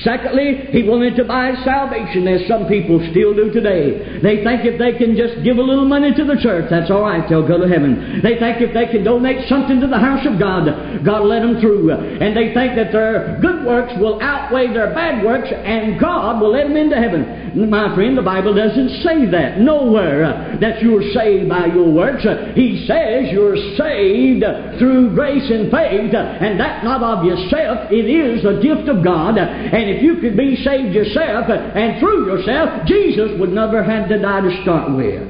Secondly, 0.00 0.68
he 0.76 0.84
wanted 0.84 1.16
to 1.16 1.24
buy 1.24 1.56
salvation, 1.64 2.28
as 2.28 2.46
some 2.46 2.68
people 2.68 3.00
still 3.16 3.32
do 3.32 3.48
today. 3.48 4.20
They 4.20 4.44
think 4.44 4.68
if 4.68 4.76
they 4.76 4.92
can 4.92 5.16
just 5.16 5.40
give 5.40 5.56
a 5.56 5.64
little 5.64 5.88
money 5.88 6.12
to 6.12 6.24
the 6.24 6.36
church, 6.36 6.68
that's 6.68 6.92
all 6.92 7.00
right, 7.00 7.24
they'll 7.32 7.48
go 7.48 7.56
to 7.56 7.64
heaven. 7.64 8.20
They 8.20 8.36
think 8.36 8.60
if 8.60 8.76
they 8.76 8.92
can 8.92 9.08
donate 9.08 9.48
something 9.48 9.80
to 9.80 9.88
the 9.88 9.96
house 9.96 10.20
of 10.28 10.36
God, 10.36 10.68
God 11.00 11.24
will 11.24 11.32
let 11.32 11.40
them 11.40 11.64
through. 11.64 11.96
And 11.96 12.36
they 12.36 12.52
think 12.52 12.76
that 12.76 12.92
their 12.92 13.40
good 13.40 13.64
works 13.64 13.96
will 13.96 14.20
outweigh 14.20 14.68
their 14.68 14.92
bad 14.92 15.24
works, 15.24 15.48
and 15.48 15.96
God 15.96 16.44
will 16.44 16.52
let 16.52 16.68
them 16.68 16.76
into 16.76 17.00
heaven. 17.00 17.45
My 17.56 17.94
friend, 17.96 18.18
the 18.18 18.22
Bible 18.22 18.52
doesn't 18.52 19.00
say 19.00 19.24
that 19.32 19.56
nowhere 19.56 20.24
uh, 20.24 20.60
that 20.60 20.82
you're 20.82 21.00
saved 21.16 21.48
by 21.48 21.72
your 21.72 21.88
works. 21.88 22.20
Uh, 22.26 22.52
he 22.52 22.84
says 22.84 23.32
you're 23.32 23.56
saved 23.80 24.44
through 24.76 25.16
grace 25.16 25.48
and 25.48 25.72
faith, 25.72 26.12
uh, 26.12 26.44
and 26.44 26.60
that 26.60 26.84
not 26.84 27.00
of 27.00 27.24
yourself. 27.24 27.88
It 27.88 28.04
is 28.12 28.44
a 28.44 28.60
gift 28.60 28.92
of 28.92 29.02
God. 29.02 29.38
And 29.40 29.88
if 29.88 30.02
you 30.02 30.20
could 30.20 30.36
be 30.36 30.60
saved 30.60 30.92
yourself 30.92 31.48
and 31.48 31.98
through 31.98 32.28
yourself, 32.28 32.84
Jesus 32.84 33.40
would 33.40 33.56
never 33.56 33.82
have 33.82 34.10
to 34.10 34.20
die 34.20 34.42
to 34.42 34.52
start 34.60 34.92
with. 34.92 35.24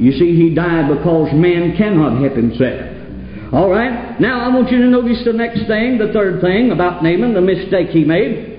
You 0.00 0.12
see, 0.16 0.40
he 0.40 0.54
died 0.54 0.88
because 0.88 1.28
man 1.36 1.76
cannot 1.76 2.16
help 2.16 2.32
himself. 2.32 3.52
All 3.52 3.68
right? 3.68 4.18
Now 4.18 4.40
I 4.40 4.48
want 4.48 4.72
you 4.72 4.78
to 4.78 4.88
notice 4.88 5.20
the 5.26 5.34
next 5.34 5.68
thing, 5.68 5.98
the 5.98 6.14
third 6.14 6.40
thing 6.40 6.70
about 6.70 7.04
Naaman, 7.04 7.34
the 7.34 7.42
mistake 7.42 7.90
he 7.90 8.04
made. 8.04 8.56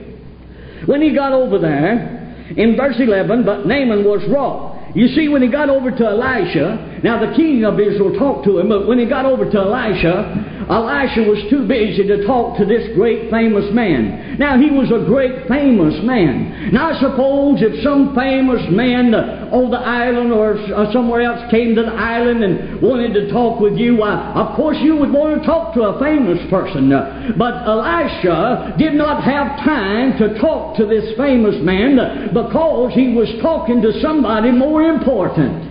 When 0.85 1.01
he 1.01 1.15
got 1.15 1.33
over 1.33 1.57
there, 1.57 2.20
in 2.57 2.75
verse 2.75 2.95
11, 2.99 3.45
but 3.45 3.65
Naaman 3.65 4.03
was 4.03 4.21
wroth. 4.29 4.95
You 4.95 5.07
see, 5.09 5.29
when 5.29 5.41
he 5.41 5.49
got 5.49 5.69
over 5.69 5.89
to 5.89 6.05
Elisha, 6.05 6.90
now 7.03 7.19
the 7.19 7.35
king 7.35 7.65
of 7.65 7.79
Israel 7.79 8.13
talked 8.17 8.45
to 8.45 8.59
him, 8.59 8.69
but 8.69 8.87
when 8.87 8.99
he 8.99 9.05
got 9.05 9.25
over 9.25 9.49
to 9.49 9.57
Elisha, 9.57 10.51
Elisha 10.71 11.27
was 11.27 11.43
too 11.49 11.67
busy 11.67 12.07
to 12.07 12.25
talk 12.25 12.57
to 12.57 12.65
this 12.65 12.95
great 12.95 13.29
famous 13.29 13.67
man. 13.73 14.37
Now, 14.39 14.55
he 14.57 14.71
was 14.71 14.87
a 14.87 15.03
great 15.03 15.47
famous 15.47 15.99
man. 16.05 16.71
Now, 16.71 16.95
I 16.95 16.99
suppose 17.01 17.59
if 17.59 17.83
some 17.83 18.15
famous 18.15 18.63
man 18.71 19.13
uh, 19.13 19.49
on 19.51 19.71
the 19.71 19.83
island 19.83 20.31
or 20.31 20.55
uh, 20.55 20.91
somewhere 20.93 21.21
else 21.23 21.43
came 21.51 21.75
to 21.75 21.83
the 21.83 21.91
island 21.91 22.43
and 22.43 22.81
wanted 22.81 23.13
to 23.19 23.31
talk 23.31 23.59
with 23.59 23.75
you, 23.75 24.03
uh, 24.03 24.31
of 24.31 24.55
course 24.55 24.77
you 24.79 24.95
would 24.95 25.11
want 25.11 25.41
to 25.41 25.45
talk 25.45 25.73
to 25.73 25.83
a 25.91 25.99
famous 25.99 26.39
person. 26.49 26.87
Uh, 26.87 27.35
but 27.37 27.67
Elisha 27.67 28.75
did 28.77 28.93
not 28.93 29.23
have 29.23 29.59
time 29.65 30.17
to 30.19 30.39
talk 30.39 30.77
to 30.77 30.85
this 30.85 31.17
famous 31.17 31.55
man 31.59 32.31
because 32.31 32.93
he 32.93 33.11
was 33.13 33.27
talking 33.41 33.81
to 33.81 33.91
somebody 33.99 34.51
more 34.51 34.83
important. 34.83 35.70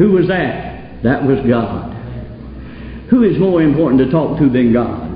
Who 0.00 0.12
was 0.12 0.28
that? 0.28 1.02
That 1.02 1.26
was 1.26 1.44
God. 1.46 1.92
Who 3.10 3.22
is 3.22 3.38
more 3.38 3.60
important 3.60 4.00
to 4.00 4.10
talk 4.10 4.38
to 4.38 4.48
than 4.48 4.72
God? 4.72 5.12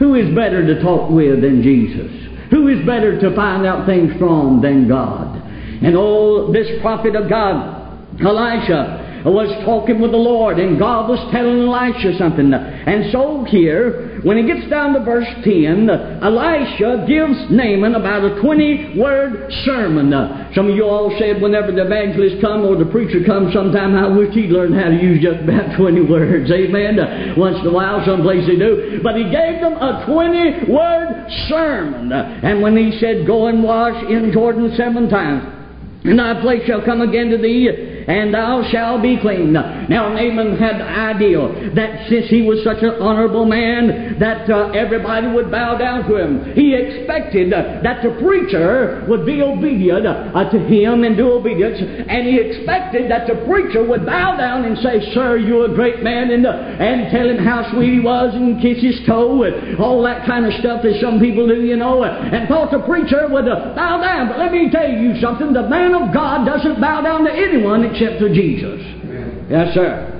Who 0.00 0.16
is 0.16 0.34
better 0.34 0.66
to 0.66 0.82
talk 0.82 1.08
with 1.08 1.40
than 1.40 1.62
Jesus? 1.62 2.10
Who 2.50 2.66
is 2.66 2.84
better 2.84 3.20
to 3.20 3.36
find 3.36 3.64
out 3.64 3.86
things 3.86 4.10
from 4.18 4.60
than 4.60 4.88
God? 4.88 5.36
And 5.84 5.94
oh, 5.96 6.50
this 6.52 6.66
prophet 6.82 7.14
of 7.14 7.30
God, 7.30 8.18
Elisha, 8.20 9.07
was 9.28 9.48
talking 9.64 10.00
with 10.00 10.12
the 10.12 10.20
Lord, 10.20 10.58
and 10.58 10.78
God 10.78 11.08
was 11.08 11.18
telling 11.32 11.66
Elisha 11.66 12.16
something. 12.18 12.52
And 12.52 13.12
so 13.12 13.44
here, 13.48 14.20
when 14.22 14.38
he 14.38 14.44
gets 14.46 14.68
down 14.70 14.94
to 14.94 15.00
verse 15.04 15.28
10, 15.44 15.90
Elisha 16.22 17.04
gives 17.06 17.50
Naaman 17.50 17.94
about 17.94 18.24
a 18.24 18.40
20 18.40 18.98
word 18.98 19.50
sermon. 19.64 20.10
Some 20.54 20.70
of 20.70 20.74
you 20.74 20.84
all 20.84 21.14
said 21.18 21.42
whenever 21.42 21.72
the 21.72 21.84
evangelist 21.84 22.40
come 22.40 22.64
or 22.64 22.76
the 22.76 22.90
preacher 22.90 23.22
comes 23.24 23.52
sometime, 23.52 23.94
I 23.94 24.08
wish 24.08 24.34
he'd 24.34 24.50
learn 24.50 24.72
how 24.72 24.88
to 24.88 24.98
use 24.98 25.22
just 25.22 25.42
about 25.42 25.76
20 25.80 26.02
words. 26.06 26.50
Amen. 26.50 26.98
Once 27.36 27.58
in 27.60 27.66
a 27.66 27.72
while, 27.72 28.04
someplace 28.04 28.46
they 28.46 28.56
do. 28.56 29.00
But 29.02 29.16
he 29.16 29.24
gave 29.24 29.60
them 29.60 29.74
a 29.78 30.04
20 30.06 30.70
word 30.70 31.26
sermon. 31.48 32.12
And 32.12 32.62
when 32.62 32.76
he 32.76 32.98
said, 32.98 33.26
Go 33.26 33.46
and 33.46 33.62
wash 33.62 33.98
in 34.10 34.32
Jordan 34.32 34.74
seven 34.76 35.08
times, 35.08 35.54
and 36.04 36.18
thy 36.18 36.40
place 36.40 36.64
shall 36.66 36.84
come 36.84 37.02
again 37.02 37.30
to 37.30 37.38
thee, 37.38 37.68
and 38.08 38.32
thou 38.32 38.64
shalt 38.72 39.02
be 39.02 39.20
clean. 39.20 39.52
Now 39.52 40.08
Naaman 40.08 40.56
had 40.56 40.80
the 40.80 40.88
idea 40.88 41.74
that 41.76 42.08
since 42.08 42.26
he 42.32 42.40
was 42.40 42.64
such 42.64 42.80
an 42.80 42.96
honorable 43.00 43.44
man, 43.44 44.16
that 44.18 44.48
uh, 44.48 44.72
everybody 44.72 45.28
would 45.28 45.50
bow 45.50 45.76
down 45.76 46.08
to 46.08 46.16
him. 46.16 46.56
He 46.56 46.72
expected 46.72 47.52
uh, 47.52 47.84
that 47.84 48.02
the 48.02 48.16
preacher 48.16 49.04
would 49.08 49.26
be 49.26 49.42
obedient 49.42 50.06
uh, 50.06 50.48
to 50.48 50.58
him 50.58 51.04
and 51.04 51.16
do 51.16 51.32
obedience, 51.32 51.76
and 51.78 52.24
he 52.24 52.40
expected 52.40 53.10
that 53.10 53.28
the 53.28 53.44
preacher 53.44 53.84
would 53.84 54.06
bow 54.06 54.36
down 54.36 54.64
and 54.64 54.78
say, 54.78 55.12
Sir, 55.12 55.36
you're 55.36 55.70
a 55.70 55.74
great 55.74 56.02
man, 56.02 56.30
and, 56.30 56.46
uh, 56.46 56.80
and 56.80 57.12
tell 57.12 57.28
him 57.28 57.44
how 57.44 57.68
sweet 57.76 57.92
he 57.92 58.00
was, 58.00 58.32
and 58.32 58.56
kiss 58.62 58.80
his 58.80 59.04
toe, 59.04 59.44
and 59.44 59.76
all 59.76 60.02
that 60.02 60.24
kind 60.24 60.46
of 60.46 60.52
stuff 60.64 60.80
that 60.80 60.96
some 61.00 61.20
people 61.20 61.46
do, 61.46 61.60
you 61.60 61.76
know, 61.76 62.04
and 62.04 62.48
thought 62.48 62.72
the 62.72 62.80
preacher 62.88 63.28
would 63.28 63.48
uh, 63.48 63.76
bow 63.76 64.00
down. 64.00 64.32
But 64.32 64.38
let 64.38 64.52
me 64.52 64.70
tell 64.72 64.88
you 64.88 65.20
something 65.20 65.52
the 65.52 65.68
man 65.68 65.92
of 65.92 66.08
God 66.14 66.48
doesn't 66.48 66.80
bow 66.80 67.02
down 67.02 67.24
to 67.24 67.32
anyone 67.32 67.97
except 67.98 68.20
to 68.20 68.28
Jesus. 68.32 68.80
Yes, 69.50 69.74
sir. 69.74 70.14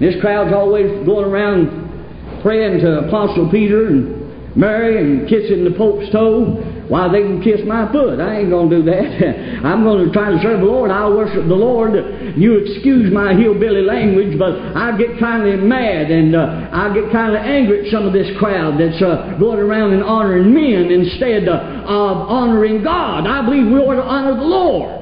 This 0.00 0.14
crowd's 0.20 0.54
always 0.54 1.04
going 1.04 1.26
around 1.26 2.40
praying 2.42 2.80
to 2.80 3.08
Apostle 3.08 3.50
Peter 3.50 3.88
and 3.88 4.56
Mary 4.56 4.96
and 4.96 5.28
kissing 5.28 5.64
the 5.64 5.76
Pope's 5.76 6.10
toe. 6.10 6.64
Why, 6.88 7.12
they 7.12 7.20
can 7.20 7.42
kiss 7.42 7.60
my 7.66 7.92
foot. 7.92 8.18
I 8.18 8.40
ain't 8.40 8.48
going 8.48 8.70
to 8.70 8.76
do 8.80 8.82
that. 8.88 9.60
I'm 9.66 9.84
going 9.84 10.06
to 10.06 10.12
try 10.12 10.30
to 10.30 10.40
serve 10.40 10.60
the 10.60 10.66
Lord. 10.66 10.90
I'll 10.90 11.12
worship 11.14 11.44
the 11.44 11.58
Lord. 11.58 11.92
You 12.38 12.64
excuse 12.64 13.12
my 13.12 13.34
hillbilly 13.34 13.82
language, 13.82 14.38
but 14.38 14.56
I 14.72 14.96
get 14.96 15.20
kind 15.20 15.44
of 15.46 15.60
mad 15.60 16.10
and 16.10 16.34
uh, 16.34 16.70
I 16.72 16.94
get 16.94 17.12
kind 17.12 17.36
of 17.36 17.44
angry 17.44 17.84
at 17.84 17.92
some 17.92 18.06
of 18.06 18.14
this 18.14 18.32
crowd 18.38 18.80
that's 18.80 19.02
uh, 19.02 19.36
going 19.38 19.58
around 19.58 19.92
and 19.92 20.02
honoring 20.02 20.54
men 20.54 20.88
instead 20.88 21.46
uh, 21.46 21.84
of 21.84 22.16
honoring 22.24 22.82
God. 22.82 23.26
I 23.26 23.44
believe 23.44 23.66
we 23.66 23.76
ought 23.76 24.00
to 24.00 24.08
honor 24.08 24.34
the 24.34 24.48
Lord. 24.48 24.97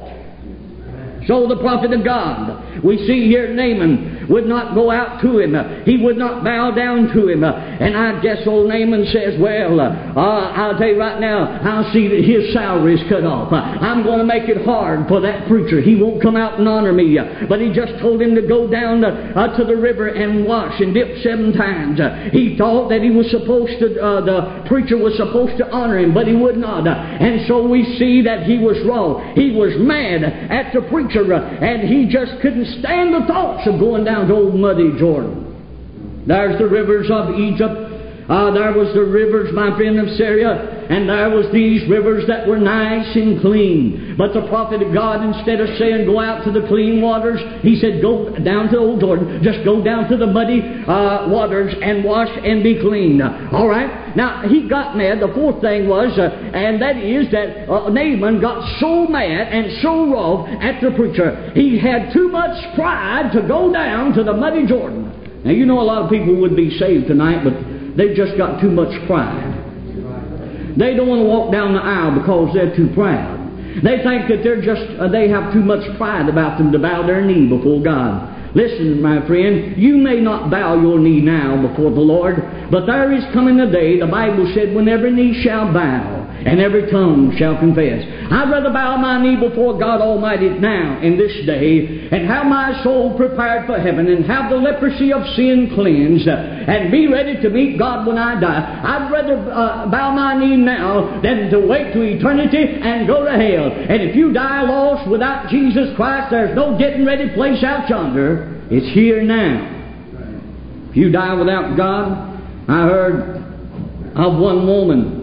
So 1.27 1.45
the 1.47 1.57
prophet 1.57 1.91
of 1.91 2.05
God, 2.05 2.83
we 2.83 2.97
see 3.05 3.27
here 3.27 3.53
Naaman 3.53 4.16
would 4.29 4.45
not 4.45 4.75
go 4.75 4.91
out 4.91 5.21
to 5.21 5.39
him. 5.39 5.55
He 5.85 5.97
would 5.97 6.17
not 6.17 6.43
bow 6.43 6.71
down 6.71 7.13
to 7.13 7.27
him. 7.27 7.43
And 7.43 7.95
I 7.95 8.21
guess 8.21 8.45
old 8.45 8.69
Naaman 8.69 9.05
says, 9.11 9.39
Well, 9.39 9.79
uh, 9.79 10.17
I'll 10.17 10.77
tell 10.77 10.87
you 10.87 10.99
right 10.99 11.19
now, 11.19 11.59
I'll 11.63 11.91
see 11.93 12.07
that 12.07 12.23
his 12.23 12.53
salary 12.53 12.95
is 12.95 13.09
cut 13.09 13.23
off. 13.23 13.51
I'm 13.53 14.03
going 14.03 14.19
to 14.19 14.25
make 14.25 14.49
it 14.49 14.65
hard 14.65 15.07
for 15.07 15.21
that 15.21 15.47
preacher. 15.47 15.81
He 15.81 15.95
won't 15.95 16.21
come 16.21 16.35
out 16.35 16.59
and 16.59 16.67
honor 16.67 16.93
me. 16.93 17.17
But 17.47 17.61
he 17.61 17.71
just 17.71 17.99
told 17.99 18.21
him 18.21 18.35
to 18.35 18.41
go 18.41 18.69
down 18.69 19.01
to, 19.01 19.09
uh, 19.09 19.57
to 19.57 19.63
the 19.63 19.75
river 19.75 20.07
and 20.07 20.45
wash 20.45 20.79
and 20.79 20.93
dip 20.93 21.23
seven 21.23 21.53
times. 21.53 21.99
He 22.33 22.57
thought 22.57 22.89
that 22.89 23.01
he 23.01 23.11
was 23.11 23.29
supposed 23.31 23.79
to, 23.79 23.87
uh, 24.01 24.21
the 24.25 24.67
preacher 24.67 24.97
was 24.97 25.15
supposed 25.17 25.57
to 25.57 25.69
honor 25.69 25.99
him, 25.99 26.13
but 26.13 26.27
he 26.27 26.35
would 26.35 26.57
not. 26.57 26.87
And 26.87 27.45
so 27.47 27.67
we 27.67 27.83
see 27.97 28.21
that 28.23 28.43
he 28.43 28.57
was 28.57 28.77
wrong. 28.85 29.33
He 29.35 29.51
was 29.51 29.73
mad 29.77 30.23
at 30.23 30.73
the 30.73 30.81
preacher, 30.89 31.21
and 31.33 31.87
he 31.87 32.07
just 32.09 32.41
couldn't 32.41 32.65
stand 32.79 33.13
the 33.13 33.25
thoughts 33.27 33.67
of 33.67 33.79
going 33.79 34.03
down 34.03 34.16
old 34.25 34.55
muddy 34.55 34.97
Jordan. 34.97 36.23
There's 36.25 36.57
the 36.57 36.67
rivers 36.67 37.09
of 37.11 37.35
Egypt. 37.39 37.86
Uh, 38.27 38.51
there 38.51 38.73
was 38.73 38.93
the 38.93 39.03
rivers, 39.03 39.53
my 39.53 39.75
friend, 39.77 39.99
of 39.99 40.09
Syria 40.17 40.77
and 40.89 41.09
there 41.09 41.29
was 41.29 41.51
these 41.51 41.87
rivers 41.89 42.25
that 42.27 42.47
were 42.47 42.57
nice 42.57 43.13
and 43.15 43.41
clean. 43.41 44.15
But 44.17 44.33
the 44.33 44.47
prophet 44.47 44.81
of 44.81 44.93
God, 44.93 45.23
instead 45.23 45.59
of 45.59 45.67
saying 45.77 46.07
go 46.07 46.19
out 46.19 46.45
to 46.45 46.51
the 46.51 46.65
clean 46.67 47.01
waters, 47.01 47.41
he 47.61 47.75
said 47.75 48.01
go 48.01 48.31
down 48.39 48.69
to 48.71 48.77
Old 48.77 49.01
Jordan. 49.01 49.43
Just 49.43 49.65
go 49.65 49.83
down 49.83 50.09
to 50.09 50.15
the 50.15 50.27
muddy 50.27 50.63
uh, 50.87 51.27
waters 51.27 51.75
and 51.81 52.03
wash 52.03 52.31
and 52.43 52.63
be 52.63 52.79
clean. 52.79 53.21
All 53.21 53.67
right. 53.67 54.15
Now 54.15 54.47
he 54.47 54.69
got 54.69 54.95
mad. 54.95 55.19
The 55.19 55.31
fourth 55.33 55.61
thing 55.61 55.87
was, 55.87 56.17
uh, 56.17 56.31
and 56.55 56.81
that 56.81 56.97
is 56.97 57.29
that 57.31 57.67
uh, 57.69 57.89
Naaman 57.89 58.39
got 58.39 58.79
so 58.79 59.07
mad 59.07 59.51
and 59.51 59.81
so 59.81 60.09
wroth 60.09 60.47
at 60.61 60.79
the 60.81 60.91
preacher. 60.95 61.51
He 61.53 61.77
had 61.77 62.13
too 62.13 62.29
much 62.29 62.55
pride 62.75 63.31
to 63.33 63.45
go 63.45 63.71
down 63.73 64.13
to 64.13 64.23
the 64.23 64.33
muddy 64.33 64.65
Jordan. 64.65 65.27
Now 65.43 65.51
you 65.51 65.65
know 65.65 65.79
a 65.79 65.85
lot 65.85 66.03
of 66.03 66.09
people 66.09 66.35
would 66.41 66.55
be 66.55 66.71
saved 66.79 67.07
tonight, 67.07 67.43
but 67.43 67.53
they've 67.97 68.15
just 68.15 68.37
got 68.37 68.61
too 68.61 68.69
much 68.69 68.93
pride. 69.07 69.65
They 70.77 70.93
don't 70.93 71.09
want 71.09 71.21
to 71.21 71.27
walk 71.27 71.51
down 71.51 71.73
the 71.73 71.81
aisle 71.81 72.13
because 72.21 72.53
they're 72.53 72.75
too 72.75 72.93
proud. 72.93 73.35
They 73.83 74.01
think 74.05 74.29
that 74.29 74.41
they're 74.43 74.61
just, 74.61 74.85
uh, 75.01 75.09
they 75.09 75.27
have 75.29 75.51
too 75.51 75.61
much 75.61 75.81
pride 75.97 76.29
about 76.29 76.57
them 76.57 76.71
to 76.71 76.79
bow 76.79 77.05
their 77.05 77.25
knee 77.25 77.49
before 77.49 77.81
God. 77.81 78.55
Listen, 78.55 79.01
my 79.01 79.25
friend, 79.27 79.75
you 79.77 79.97
may 79.97 80.21
not 80.21 80.49
bow 80.49 80.79
your 80.79 80.97
knee 80.97 81.21
now 81.21 81.61
before 81.67 81.91
the 81.91 82.01
Lord, 82.01 82.37
but 82.71 82.85
there 82.85 83.11
is 83.11 83.23
coming 83.33 83.59
a 83.59 83.69
day, 83.69 83.99
the 83.99 84.07
Bible 84.07 84.49
said, 84.55 84.73
when 84.73 84.87
every 84.87 85.11
knee 85.11 85.41
shall 85.43 85.71
bow 85.73 86.16
and 86.47 86.61
every 86.61 86.89
tongue 86.89 87.35
shall 87.37 87.59
confess. 87.59 88.07
I'd 88.31 88.49
rather 88.49 88.71
bow 88.71 88.95
my 88.97 89.21
knee 89.21 89.35
before 89.35 89.77
God 89.77 89.99
Almighty 89.99 90.47
now 90.47 91.01
in 91.01 91.17
this 91.17 91.45
day 91.45 92.07
and 92.09 92.25
have 92.25 92.45
my 92.47 92.81
soul 92.83 93.17
prepared 93.17 93.67
for 93.67 93.77
heaven 93.77 94.07
and 94.07 94.23
have 94.25 94.49
the 94.49 94.55
leprosy 94.55 95.11
of 95.11 95.27
sin 95.35 95.71
cleansed 95.75 96.27
and 96.27 96.89
be 96.89 97.07
ready 97.07 97.41
to 97.41 97.49
meet 97.49 97.77
God 97.77 98.07
when 98.07 98.17
I 98.17 98.39
die. 98.39 98.81
I'd 98.83 99.11
rather 99.11 99.35
uh, 99.51 99.91
bow 99.91 100.15
my 100.15 100.39
knee 100.39 100.55
now 100.55 101.19
than 101.21 101.49
to 101.51 101.59
wait 101.59 101.91
to 101.91 102.01
eternity 102.01 102.79
and 102.81 103.07
go 103.07 103.25
to 103.25 103.31
hell. 103.31 103.67
And 103.67 104.01
if 104.03 104.15
you 104.15 104.31
die 104.31 104.63
lost 104.63 105.09
without 105.09 105.49
Jesus 105.49 105.95
Christ, 105.97 106.31
there's 106.31 106.55
no 106.55 106.77
getting 106.77 107.05
ready 107.05 107.27
place 107.33 107.61
out 107.63 107.89
yonder. 107.89 108.63
It's 108.71 108.87
here 108.93 109.21
now. 109.21 109.75
If 110.91 110.95
you 110.95 111.11
die 111.11 111.33
without 111.33 111.75
God, 111.75 112.39
I 112.69 112.87
heard 112.87 113.37
of 114.15 114.39
one 114.39 114.65
woman 114.65 115.16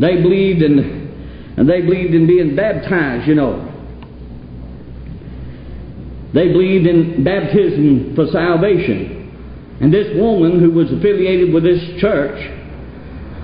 they 0.00 0.22
believed 0.22 0.62
in, 0.62 1.54
and 1.58 1.68
they 1.68 1.82
believed 1.82 2.14
in 2.14 2.26
being 2.26 2.56
baptized, 2.56 3.28
you 3.28 3.34
know. 3.34 3.66
They 6.32 6.48
believed 6.48 6.86
in 6.86 7.22
baptism 7.22 8.14
for 8.14 8.26
salvation. 8.28 9.20
And 9.80 9.92
this 9.92 10.08
woman 10.16 10.60
who 10.60 10.70
was 10.70 10.90
affiliated 10.92 11.52
with 11.52 11.64
this 11.64 11.80
church, 12.00 12.38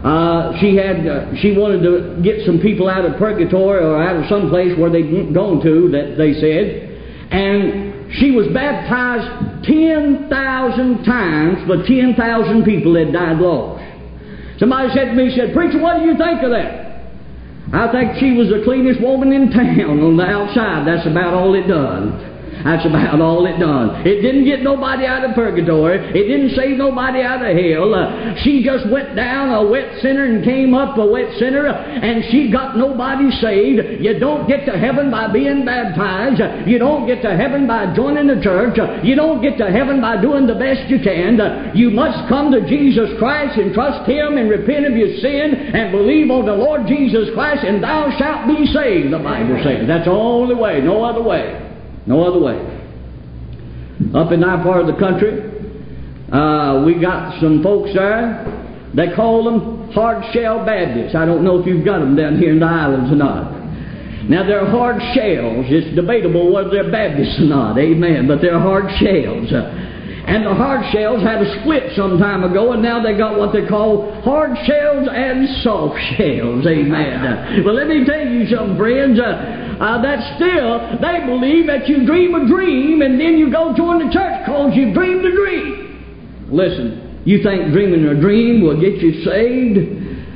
uh, 0.05 0.59
she 0.61 0.77
had 0.77 1.07
uh, 1.07 1.35
she 1.41 1.57
wanted 1.57 1.83
to 1.83 2.23
get 2.23 2.47
some 2.47 2.61
people 2.61 2.89
out 2.89 3.05
of 3.05 3.19
purgatory 3.19 3.83
or 3.83 4.01
out 4.01 4.17
of 4.17 4.29
some 4.29 4.49
place 4.49 4.79
where 4.79 4.91
they'd 4.91 5.35
gone 5.35 5.61
to 5.63 5.89
that 5.91 6.17
they 6.17 6.35
said, 6.35 6.93
and 7.33 8.15
she 8.15 8.31
was 8.31 8.47
baptized 8.55 9.65
ten 9.65 10.29
thousand 10.31 11.05
times, 11.05 11.59
but 11.67 11.87
ten 11.87 12.15
thousand 12.15 12.65
people 12.65 12.95
had 12.95 13.13
died 13.13 13.39
lost. 13.39 13.76
Somebody 14.59 14.89
said 14.95 15.07
to 15.07 15.15
me, 15.15 15.35
said, 15.37 15.53
Preacher, 15.53 15.79
what 15.81 15.99
do 15.99 16.05
you 16.05 16.17
think 16.17 16.43
of 16.43 16.51
that? 16.51 16.87
I 17.73 17.91
think 17.91 18.17
she 18.19 18.33
was 18.33 18.49
the 18.49 18.63
cleanest 18.65 19.01
woman 19.01 19.33
in 19.33 19.51
town 19.51 20.01
on 20.01 20.17
the 20.17 20.25
outside. 20.25 20.87
That's 20.87 21.07
about 21.07 21.35
all 21.35 21.55
it 21.55 21.67
does. 21.67 22.36
That's 22.65 22.87
about 22.87 23.21
all 23.21 23.47
it 23.47 23.59
done. 23.59 24.07
It 24.07 24.23
didn't 24.23 24.45
get 24.45 24.63
nobody 24.63 25.07
out 25.07 25.25
of 25.25 25.35
purgatory. 25.35 25.99
It 25.99 26.27
didn't 26.27 26.57
save 26.57 26.79
nobody 26.79 27.23
out 27.23 27.45
of 27.45 27.57
hell. 27.57 27.95
Uh, 27.95 28.35
she 28.43 28.65
just 28.65 28.89
went 28.91 29.15
down 29.15 29.53
a 29.53 29.67
wet 29.67 30.01
sinner 30.03 30.25
and 30.25 30.45
came 30.45 30.75
up 30.75 30.99
a 30.99 31.07
wet 31.07 31.33
sinner, 31.39 31.67
and 31.67 32.25
she 32.31 32.51
got 32.51 32.77
nobody 32.77 33.31
saved. 33.43 34.03
You 34.03 34.19
don't 34.19 34.49
get 34.49 34.65
to 34.67 34.79
heaven 34.79 35.11
by 35.11 35.33
being 35.33 35.65
baptized. 35.65 36.41
You 36.67 36.79
don't 36.79 37.07
get 37.07 37.23
to 37.23 37.37
heaven 37.37 37.67
by 37.67 37.95
joining 37.95 38.27
the 38.27 38.41
church. 38.43 38.79
You 39.05 39.15
don't 39.15 39.43
get 39.43 39.59
to 39.59 39.71
heaven 39.71 40.01
by 40.01 40.21
doing 40.21 40.47
the 40.47 40.55
best 40.55 40.89
you 40.91 40.99
can. 41.01 41.39
You 41.75 41.91
must 41.91 42.29
come 42.29 42.51
to 42.53 42.67
Jesus 42.69 43.11
Christ 43.19 43.59
and 43.59 43.75
trust 43.75 44.09
Him 44.09 44.39
and 44.39 44.49
repent 44.49 44.87
of 44.87 44.97
your 44.97 45.17
sin 45.19 45.55
and 45.75 45.93
believe 45.93 46.31
on 46.31 46.47
the 46.47 46.55
Lord 46.55 46.87
Jesus 46.87 47.29
Christ, 47.35 47.65
and 47.65 47.83
thou 47.83 48.11
shalt 48.19 48.49
be 48.49 48.67
saved, 48.67 49.13
the 49.13 49.19
Bible 49.19 49.61
says. 49.63 49.87
That's 49.87 50.07
the 50.07 50.13
only 50.13 50.55
way, 50.55 50.81
no 50.81 51.05
other 51.05 51.23
way. 51.23 51.76
No 52.07 52.23
other 52.23 52.41
way. 52.41 52.59
Up 54.15 54.33
in 54.33 54.45
our 54.45 54.63
part 54.63 54.81
of 54.81 54.87
the 54.87 54.99
country, 54.99 55.41
uh, 56.33 56.85
we 56.85 57.01
got 57.01 57.41
some 57.41 57.63
folks 57.63 57.91
there. 57.95 58.45
They 58.95 59.15
call 59.15 59.45
them 59.45 59.91
hard 59.93 60.25
shell 60.33 60.65
Baptists. 60.65 61.15
I 61.15 61.27
don't 61.27 61.45
know 61.45 61.61
if 61.61 61.67
you've 61.67 61.85
got 61.85 62.01
them 62.01 62.17
down 62.17 62.39
here 62.39 62.53
in 62.53 62.61
the 62.61 62.67
islands 62.67 63.13
or 63.13 63.17
not. 63.17 63.53
Now 64.29 64.47
they're 64.47 64.67
hard 64.67 65.01
shells. 65.15 65.67
It's 65.69 65.95
debatable 65.95 66.53
whether 66.53 66.71
they're 66.71 66.91
Baptists 66.91 67.39
or 67.39 67.47
not. 67.47 67.79
Amen. 67.79 68.27
But 68.27 68.41
they're 68.41 68.59
hard 68.59 68.91
shells. 68.99 69.53
And 70.27 70.45
the 70.45 70.55
hard 70.55 70.83
shells 70.93 71.23
had 71.23 71.41
a 71.41 71.61
split 71.61 71.95
some 71.95 72.19
time 72.19 72.43
ago, 72.43 72.73
and 72.73 72.83
now 72.83 73.01
they 73.01 73.17
got 73.17 73.39
what 73.39 73.53
they 73.53 73.65
call 73.65 74.11
hard 74.23 74.59
shells 74.67 75.07
and 75.07 75.47
soft 75.63 75.95
shells. 76.19 76.67
Amen. 76.67 77.63
Well, 77.65 77.75
let 77.75 77.87
me 77.87 78.05
tell 78.05 78.27
you 78.27 78.47
something, 78.51 78.77
friends. 78.77 79.19
Uh, 79.19 79.23
uh, 79.79 80.03
that 80.03 80.37
still, 80.37 80.99
they 80.99 81.27
believe 81.27 81.67
that 81.67 81.89
you 81.89 82.07
dream 82.07 82.35
a 82.35 82.47
dream 82.49 83.03
and 83.03 83.21
then 83.21 83.39
you 83.39 83.53
go 83.53 83.75
join 83.77 84.07
the 84.07 84.13
church 84.13 84.45
because 84.45 84.73
you 84.75 84.93
dreamed 84.93 85.25
a 85.25 85.31
dream. 85.31 86.49
Listen, 86.51 87.23
you 87.25 87.43
think 87.43 87.73
dreaming 87.73 88.05
a 88.07 88.21
dream 88.21 88.63
will 88.63 88.81
get 88.81 88.99
you 88.99 89.23
saved? 89.23 89.79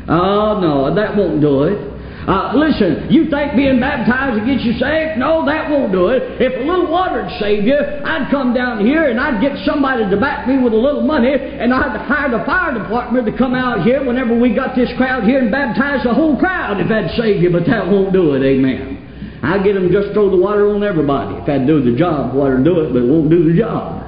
Oh, 0.08 0.60
no, 0.60 0.94
that 0.94 1.16
won't 1.16 1.40
do 1.40 1.64
it. 1.64 1.89
Uh, 2.28 2.52
listen, 2.52 3.08
you 3.08 3.30
think 3.32 3.56
being 3.56 3.80
baptized 3.80 4.36
will 4.36 4.44
get 4.44 4.60
you 4.60 4.76
saved? 4.76 5.16
No, 5.16 5.40
that 5.48 5.70
won't 5.72 5.90
do 5.90 6.08
it. 6.12 6.36
If 6.36 6.52
a 6.60 6.64
little 6.68 6.90
water 6.90 7.24
would 7.24 7.32
save 7.40 7.64
you, 7.64 7.80
I'd 7.80 8.28
come 8.30 8.52
down 8.52 8.84
here 8.84 9.08
and 9.08 9.18
I'd 9.18 9.40
get 9.40 9.56
somebody 9.64 10.04
to 10.04 10.16
back 10.20 10.46
me 10.46 10.60
with 10.60 10.74
a 10.74 10.76
little 10.76 11.00
money 11.00 11.32
and 11.32 11.72
I'd 11.72 11.96
hire 12.04 12.28
the 12.28 12.44
fire 12.44 12.76
department 12.76 13.24
to 13.24 13.32
come 13.32 13.54
out 13.54 13.82
here 13.88 14.04
whenever 14.04 14.38
we 14.38 14.54
got 14.54 14.76
this 14.76 14.92
crowd 14.98 15.24
here 15.24 15.40
and 15.40 15.50
baptize 15.50 16.04
the 16.04 16.12
whole 16.12 16.36
crowd 16.36 16.80
if 16.80 16.88
that'd 16.88 17.10
save 17.16 17.40
you, 17.40 17.50
but 17.50 17.64
that 17.66 17.86
won't 17.88 18.12
do 18.12 18.34
it, 18.34 18.44
amen. 18.44 19.40
I 19.42 19.56
get 19.64 19.72
them 19.72 19.88
just 19.90 20.12
throw 20.12 20.28
the 20.28 20.36
water 20.36 20.68
on 20.68 20.84
everybody. 20.84 21.40
If 21.40 21.48
I'd 21.48 21.66
do 21.66 21.80
the 21.80 21.96
job, 21.96 22.34
water 22.34 22.62
do 22.62 22.80
it, 22.84 22.92
but 22.92 23.00
it 23.00 23.08
won't 23.08 23.30
do 23.30 23.48
the 23.48 23.56
job. 23.56 24.04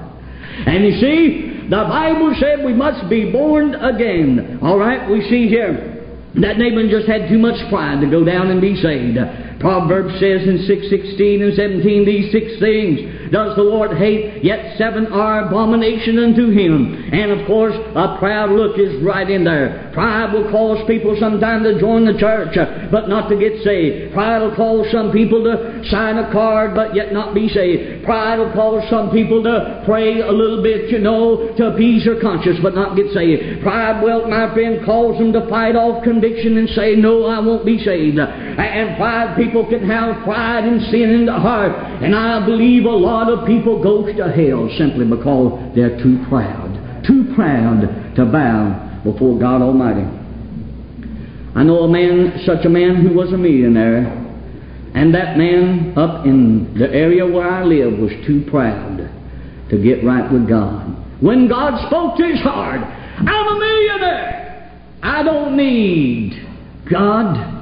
And 0.69 0.85
you 0.85 1.01
see, 1.01 1.65
the 1.65 1.89
Bible 1.89 2.37
said 2.39 2.63
we 2.63 2.75
must 2.75 3.09
be 3.09 3.33
born 3.33 3.75
again. 3.75 4.61
All 4.61 4.79
right, 4.79 5.09
we 5.09 5.23
see 5.31 5.49
here 5.49 5.92
that 6.41 6.57
Naaman 6.57 6.89
just 6.89 7.07
had 7.07 7.29
too 7.29 7.39
much 7.39 7.61
pride 7.69 8.01
to 8.01 8.09
go 8.09 8.25
down 8.25 8.49
and 8.49 8.61
be 8.61 8.75
saved. 8.77 9.19
Proverbs 9.61 10.15
says 10.15 10.49
in 10.49 10.65
6.16 10.65 11.45
and 11.45 11.55
17, 11.55 12.07
these 12.07 12.33
six 12.33 12.59
things 12.59 13.22
does 13.33 13.57
the 13.57 13.63
Lord 13.63 13.97
hate, 13.97 14.45
yet 14.45 14.77
seven 14.77 15.09
are 15.09 15.49
abomination 15.49 16.19
unto 16.19 16.51
him. 16.51 17.09
And 17.13 17.33
of 17.33 17.47
course, 17.47 17.75
a 17.75 18.17
proud 18.19 18.51
look 18.53 18.79
is 18.79 19.03
right 19.03 19.29
in 19.29 19.45
there. 19.45 19.91
Pride 19.95 20.33
will 20.33 20.51
cause 20.53 20.85
people 20.87 21.17
sometimes 21.19 21.65
to 21.65 21.81
join 21.81 22.05
the 22.05 22.19
church, 22.21 22.57
uh, 22.57 22.89
but 22.91 23.09
not 23.09 23.29
to 23.31 23.37
get 23.37 23.65
saved. 23.65 24.13
Pride 24.13 24.41
will 24.41 24.55
cause 24.55 24.87
some 24.93 25.11
people 25.13 25.43
to 25.45 25.83
sign 25.89 26.19
a 26.19 26.31
card, 26.31 26.75
but 26.75 26.95
yet 26.95 27.13
not 27.13 27.35
be 27.35 27.49
saved. 27.49 28.05
Pride 28.05 28.39
will 28.39 28.53
cause 28.53 28.85
some 28.91 29.11
people 29.11 29.43
to 29.43 29.83
pray 29.87 30.21
a 30.21 30.31
little 30.31 30.63
bit, 30.63 30.91
you 30.91 30.99
know, 30.99 31.57
to 31.57 31.73
appease 31.73 32.05
their 32.05 32.21
conscience, 32.21 32.59
but 32.63 32.75
not 32.75 32.97
get 32.97 33.09
saved. 33.13 33.63
Pride 33.63 34.03
will, 34.03 34.29
my 34.29 34.53
friend, 34.53 34.85
cause 34.85 35.19
them 35.19 35.33
to 35.33 35.49
fight 35.49 35.75
off 35.75 36.05
conviction 36.05 36.59
and 36.59 36.69
say, 36.71 36.97
no, 36.97 37.25
I 37.25 37.41
won't 37.41 37.65
be 37.65 37.79
saved. 37.83 38.19
And 38.59 38.97
pride 38.97 39.37
people 39.37 39.67
can 39.69 39.89
have 39.89 40.23
pride 40.25 40.65
and 40.65 40.83
sin 40.91 41.11
in 41.11 41.27
the 41.27 41.39
heart. 41.39 41.73
And 42.03 42.15
I 42.15 42.45
believe 42.45 42.85
a 42.85 42.91
lot 42.91 43.33
of 43.33 43.47
people 43.47 43.83
go 43.83 44.05
to 44.05 44.33
hell 44.33 44.69
simply 44.77 45.07
because 45.07 45.75
they're 45.75 45.99
too 46.03 46.25
proud. 46.29 47.05
Too 47.07 47.33
proud 47.35 48.15
to 48.17 48.25
bow 48.27 49.01
before 49.05 49.39
God 49.39 49.63
Almighty. 49.63 50.07
I 51.55 51.65
know 51.65 51.81
a 51.81 51.89
man, 51.89 52.43
such 52.47 52.65
a 52.65 52.69
man 52.69 52.97
who 53.07 53.15
was 53.15 53.33
a 53.33 53.37
millionaire, 53.37 54.07
and 54.95 55.15
that 55.15 55.37
man 55.37 55.97
up 55.97 56.27
in 56.27 56.79
the 56.79 56.89
area 56.91 57.27
where 57.27 57.49
I 57.49 57.65
live 57.65 57.99
was 57.99 58.13
too 58.27 58.45
proud 58.51 59.11
to 59.71 59.83
get 59.83 60.05
right 60.05 60.31
with 60.31 60.49
God. 60.49 60.97
When 61.21 61.49
God 61.49 61.87
spoke 61.89 62.17
to 62.19 62.25
his 62.25 62.41
heart, 62.41 62.81
I'm 62.81 63.57
a 63.57 63.59
millionaire. 63.59 64.73
I 65.03 65.23
don't 65.23 65.57
need 65.57 66.49
God. 66.91 67.62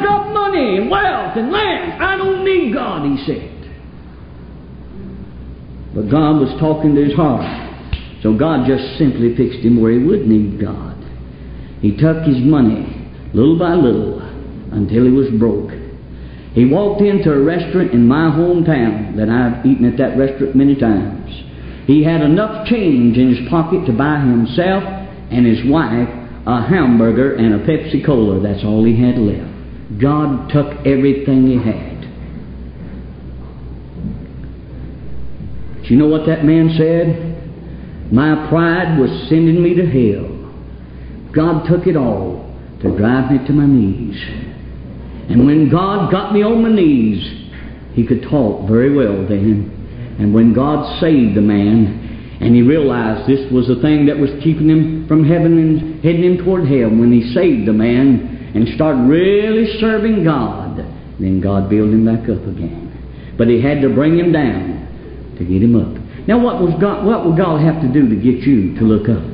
I've 0.00 0.06
got 0.06 0.32
money 0.32 0.78
and 0.78 0.90
wealth 0.90 1.36
and 1.36 1.52
land. 1.52 2.02
I 2.02 2.16
don't 2.16 2.44
need 2.44 2.72
God, 2.72 3.04
he 3.04 3.24
said. 3.26 3.56
But 5.94 6.08
God 6.10 6.40
was 6.40 6.58
talking 6.58 6.94
to 6.94 7.04
his 7.04 7.14
heart. 7.14 7.44
So 8.22 8.36
God 8.36 8.66
just 8.66 8.96
simply 8.96 9.36
fixed 9.36 9.60
him 9.60 9.80
where 9.80 9.92
he 9.92 9.98
would 9.98 10.26
need 10.26 10.60
God. 10.60 10.96
He 11.80 11.96
took 11.96 12.24
his 12.24 12.38
money 12.38 13.08
little 13.34 13.58
by 13.58 13.74
little 13.74 14.20
until 14.72 15.04
he 15.04 15.10
was 15.10 15.28
broke. 15.38 15.72
He 16.54 16.66
walked 16.66 17.02
into 17.02 17.32
a 17.32 17.40
restaurant 17.40 17.92
in 17.92 18.06
my 18.06 18.30
hometown 18.30 19.16
that 19.16 19.28
I've 19.28 19.64
eaten 19.64 19.84
at 19.84 19.98
that 19.98 20.18
restaurant 20.18 20.56
many 20.56 20.74
times. 20.76 21.30
He 21.86 22.04
had 22.04 22.22
enough 22.22 22.66
change 22.68 23.16
in 23.16 23.34
his 23.34 23.48
pocket 23.48 23.86
to 23.86 23.92
buy 23.92 24.20
himself 24.20 24.82
and 25.30 25.46
his 25.46 25.64
wife 25.68 26.08
a 26.46 26.66
hamburger 26.66 27.36
and 27.36 27.54
a 27.54 27.58
Pepsi 27.66 28.04
Cola. 28.04 28.40
That's 28.40 28.64
all 28.64 28.84
he 28.84 28.96
had 29.00 29.18
left. 29.18 29.49
God 29.98 30.50
took 30.50 30.86
everything 30.86 31.46
he 31.46 31.56
had. 31.56 32.00
Do 35.82 35.88
you 35.88 35.96
know 35.96 36.06
what 36.06 36.26
that 36.26 36.44
man 36.44 36.74
said? 36.76 38.12
My 38.12 38.48
pride 38.48 38.98
was 38.98 39.10
sending 39.28 39.62
me 39.62 39.74
to 39.74 39.86
hell. 39.86 41.32
God 41.32 41.66
took 41.68 41.86
it 41.86 41.96
all 41.96 42.46
to 42.82 42.96
drive 42.96 43.30
me 43.32 43.46
to 43.46 43.52
my 43.52 43.66
knees. 43.66 44.16
And 45.30 45.46
when 45.46 45.68
God 45.70 46.10
got 46.10 46.32
me 46.32 46.42
on 46.42 46.62
my 46.62 46.72
knees, 46.72 47.22
he 47.94 48.06
could 48.06 48.22
talk 48.22 48.68
very 48.68 48.94
well 48.94 49.26
then. 49.28 50.16
And 50.18 50.34
when 50.34 50.52
God 50.52 51.00
saved 51.00 51.36
the 51.36 51.40
man, 51.40 52.38
and 52.40 52.54
he 52.54 52.62
realized 52.62 53.28
this 53.28 53.50
was 53.52 53.68
the 53.68 53.80
thing 53.82 54.06
that 54.06 54.16
was 54.18 54.30
keeping 54.42 54.68
him 54.68 55.06
from 55.06 55.24
heaven 55.24 55.58
and 55.58 56.02
heading 56.02 56.24
him 56.24 56.44
toward 56.44 56.66
hell, 56.66 56.90
when 56.90 57.12
he 57.12 57.34
saved 57.34 57.66
the 57.66 57.72
man, 57.72 58.29
and 58.54 58.68
start 58.74 58.96
really 59.08 59.78
serving 59.80 60.24
God, 60.24 60.78
then 61.18 61.40
God 61.40 61.68
built 61.70 61.90
him 61.90 62.04
back 62.04 62.28
up 62.28 62.42
again. 62.46 62.88
But 63.38 63.48
he 63.48 63.62
had 63.62 63.80
to 63.82 63.88
bring 63.88 64.18
him 64.18 64.32
down 64.32 65.34
to 65.38 65.44
get 65.44 65.62
him 65.62 65.76
up. 65.76 66.00
Now, 66.28 66.38
what 66.38 66.60
was 66.60 66.74
God? 66.80 67.06
What 67.06 67.24
will 67.24 67.36
God 67.36 67.60
have 67.62 67.80
to 67.82 67.88
do 67.92 68.08
to 68.08 68.16
get 68.16 68.44
you 68.46 68.74
to 68.76 68.84
look 68.84 69.08
up? 69.08 69.24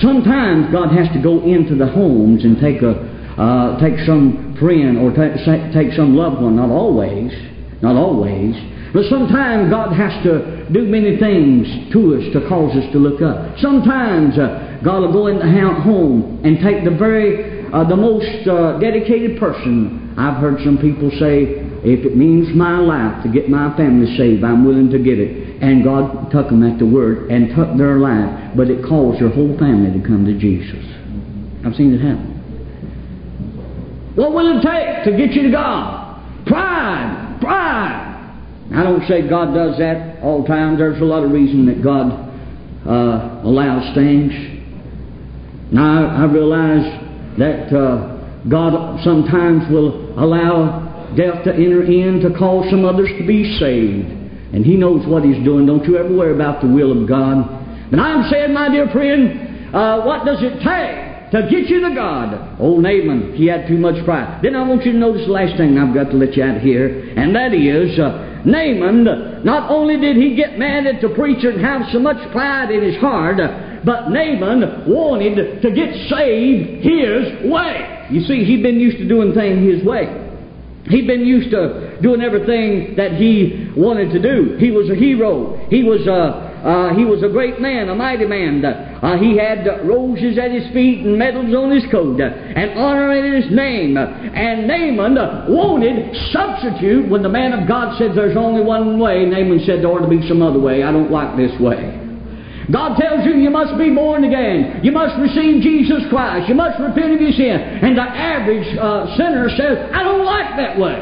Sometimes 0.00 0.70
God 0.70 0.92
has 0.92 1.08
to 1.14 1.22
go 1.22 1.42
into 1.42 1.74
the 1.74 1.86
homes 1.86 2.44
and 2.44 2.60
take 2.60 2.82
a 2.82 3.08
uh, 3.38 3.78
take 3.78 3.98
some 4.04 4.56
friend 4.58 4.98
or 4.98 5.14
take, 5.14 5.38
take 5.72 5.92
some 5.94 6.16
loved 6.16 6.42
one. 6.42 6.56
Not 6.56 6.70
always, 6.70 7.32
not 7.80 7.94
always. 7.94 8.54
But 8.92 9.04
sometimes 9.08 9.70
God 9.70 9.94
has 9.94 10.10
to 10.24 10.68
do 10.72 10.82
many 10.82 11.16
things 11.18 11.92
to 11.92 12.16
us 12.16 12.24
to 12.32 12.48
cause 12.48 12.74
us 12.76 12.90
to 12.92 12.98
look 12.98 13.22
up. 13.22 13.58
Sometimes 13.58 14.36
uh, 14.38 14.80
God 14.82 15.02
will 15.02 15.12
go 15.12 15.26
in 15.28 15.38
the 15.38 15.46
home 15.82 16.40
and 16.44 16.58
take 16.58 16.84
the 16.84 16.90
very 16.90 17.57
uh, 17.72 17.88
the 17.88 17.96
most 17.96 18.46
uh, 18.48 18.78
dedicated 18.78 19.38
person. 19.38 20.14
I've 20.18 20.40
heard 20.40 20.58
some 20.64 20.78
people 20.78 21.10
say, 21.18 21.64
if 21.84 22.04
it 22.04 22.16
means 22.16 22.54
my 22.56 22.78
life 22.78 23.22
to 23.22 23.30
get 23.30 23.48
my 23.48 23.76
family 23.76 24.16
saved, 24.16 24.42
I'm 24.42 24.66
willing 24.66 24.90
to 24.90 24.98
give 24.98 25.18
it. 25.18 25.62
And 25.62 25.84
God 25.84 26.30
took 26.30 26.48
them 26.48 26.62
at 26.62 26.78
the 26.78 26.86
word 26.86 27.30
and 27.30 27.54
took 27.54 27.76
their 27.76 27.98
life, 27.98 28.56
but 28.56 28.70
it 28.70 28.84
caused 28.84 29.20
their 29.20 29.30
whole 29.30 29.56
family 29.58 29.92
to 29.98 30.06
come 30.06 30.24
to 30.26 30.38
Jesus. 30.38 30.84
I've 31.64 31.74
seen 31.74 31.94
it 31.94 32.00
happen. 32.00 32.34
What 34.14 34.32
will 34.32 34.58
it 34.58 34.62
take 34.62 35.04
to 35.04 35.16
get 35.16 35.34
you 35.34 35.42
to 35.44 35.50
God? 35.50 36.18
Pride, 36.46 37.38
pride. 37.40 38.08
I 38.74 38.82
don't 38.82 39.06
say 39.06 39.28
God 39.28 39.54
does 39.54 39.78
that 39.78 40.20
all 40.22 40.42
the 40.42 40.48
time. 40.48 40.76
There's 40.76 41.00
a 41.00 41.04
lot 41.04 41.24
of 41.24 41.30
reason 41.30 41.66
that 41.66 41.82
God 41.82 42.10
uh, 42.86 43.42
allows 43.44 43.94
things. 43.94 44.32
Now 45.72 46.08
I 46.08 46.24
realize 46.24 47.07
that 47.38 47.74
uh, 47.74 48.18
God 48.48 49.02
sometimes 49.04 49.70
will 49.70 50.18
allow 50.18 51.12
death 51.16 51.44
to 51.44 51.54
enter 51.54 51.82
in 51.82 52.20
to 52.20 52.36
cause 52.38 52.68
some 52.70 52.84
others 52.84 53.08
to 53.18 53.26
be 53.26 53.58
saved. 53.58 54.06
And 54.54 54.64
He 54.64 54.76
knows 54.76 55.06
what 55.06 55.24
He's 55.24 55.42
doing. 55.44 55.66
Don't 55.66 55.84
you 55.84 55.96
ever 55.96 56.14
worry 56.14 56.34
about 56.34 56.60
the 56.60 56.68
will 56.68 56.90
of 56.90 57.08
God. 57.08 57.36
And 57.92 58.00
I'm 58.00 58.30
saying, 58.30 58.52
my 58.52 58.68
dear 58.68 58.88
friend, 58.90 59.74
uh, 59.74 60.02
what 60.02 60.24
does 60.24 60.38
it 60.40 60.60
take 60.60 61.30
to 61.32 61.48
get 61.50 61.68
you 61.68 61.80
to 61.88 61.94
God? 61.94 62.60
Old 62.60 62.82
Naaman, 62.82 63.34
he 63.34 63.46
had 63.46 63.68
too 63.68 63.78
much 63.78 64.02
pride. 64.04 64.40
Then 64.42 64.56
I 64.56 64.66
want 64.66 64.84
you 64.84 64.92
to 64.92 64.98
notice 64.98 65.26
the 65.26 65.32
last 65.32 65.56
thing 65.56 65.78
I've 65.78 65.94
got 65.94 66.10
to 66.10 66.16
let 66.16 66.36
you 66.36 66.42
out 66.42 66.60
here, 66.60 67.12
and 67.16 67.34
that 67.34 67.52
is 67.52 67.98
uh, 67.98 68.42
Naaman, 68.44 69.44
not 69.44 69.70
only 69.70 69.98
did 69.98 70.16
he 70.16 70.34
get 70.34 70.58
mad 70.58 70.86
at 70.86 71.00
the 71.00 71.08
preacher 71.10 71.50
and 71.50 71.60
have 71.60 71.82
so 71.92 71.98
much 71.98 72.16
pride 72.32 72.70
in 72.70 72.82
his 72.82 72.96
heart, 73.00 73.40
but 73.84 74.10
Naaman 74.10 74.88
wanted 74.88 75.62
to 75.62 75.70
get 75.70 75.94
saved 76.08 76.84
his 76.84 77.50
way. 77.50 78.08
You 78.10 78.22
see, 78.22 78.44
he'd 78.44 78.62
been 78.62 78.80
used 78.80 78.98
to 78.98 79.08
doing 79.08 79.34
things 79.34 79.62
his 79.62 79.84
way. 79.86 80.24
He'd 80.88 81.06
been 81.06 81.26
used 81.26 81.50
to 81.50 82.00
doing 82.00 82.22
everything 82.22 82.96
that 82.96 83.12
he 83.12 83.70
wanted 83.76 84.10
to 84.12 84.22
do. 84.22 84.56
He 84.58 84.70
was 84.70 84.88
a 84.90 84.94
hero. 84.94 85.66
He 85.68 85.84
was 85.84 86.06
a 86.06 86.48
uh, 86.58 86.92
he 86.96 87.04
was 87.04 87.22
a 87.22 87.28
great 87.28 87.60
man, 87.60 87.88
a 87.88 87.94
mighty 87.94 88.26
man. 88.26 88.64
Uh, 88.64 89.16
he 89.16 89.38
had 89.38 89.64
roses 89.86 90.38
at 90.38 90.50
his 90.50 90.66
feet 90.74 91.06
and 91.06 91.16
medals 91.16 91.54
on 91.54 91.70
his 91.70 91.86
coat 91.90 92.20
uh, 92.20 92.24
and 92.26 92.76
honor 92.76 93.14
in 93.14 93.42
his 93.42 93.50
name. 93.54 93.96
And 93.96 94.66
Naaman 94.66 95.14
wanted 95.54 96.10
substitute 96.32 97.08
when 97.08 97.22
the 97.22 97.28
man 97.28 97.52
of 97.52 97.68
God 97.68 97.96
said 97.98 98.10
there's 98.16 98.36
only 98.36 98.62
one 98.62 98.98
way. 98.98 99.24
Naaman 99.24 99.60
said 99.64 99.80
there 99.80 99.88
ought 99.88 100.02
to 100.02 100.10
be 100.10 100.26
some 100.26 100.42
other 100.42 100.58
way. 100.58 100.82
I 100.82 100.90
don't 100.90 101.12
like 101.12 101.36
this 101.36 101.54
way. 101.60 102.07
God 102.70 103.00
tells 103.00 103.24
you 103.24 103.40
you 103.40 103.48
must 103.48 103.78
be 103.78 103.88
born 103.94 104.24
again. 104.24 104.84
You 104.84 104.92
must 104.92 105.16
receive 105.18 105.62
Jesus 105.62 106.04
Christ. 106.10 106.48
You 106.48 106.54
must 106.54 106.78
repent 106.78 107.14
of 107.16 107.20
your 107.20 107.32
sin. 107.32 107.56
And 107.56 107.96
the 107.96 108.04
average 108.04 108.68
uh, 108.76 109.16
sinner 109.16 109.48
says, 109.56 109.88
I 109.92 110.02
don't 110.04 110.24
like 110.24 110.56
that 110.56 110.78
way. 110.78 111.00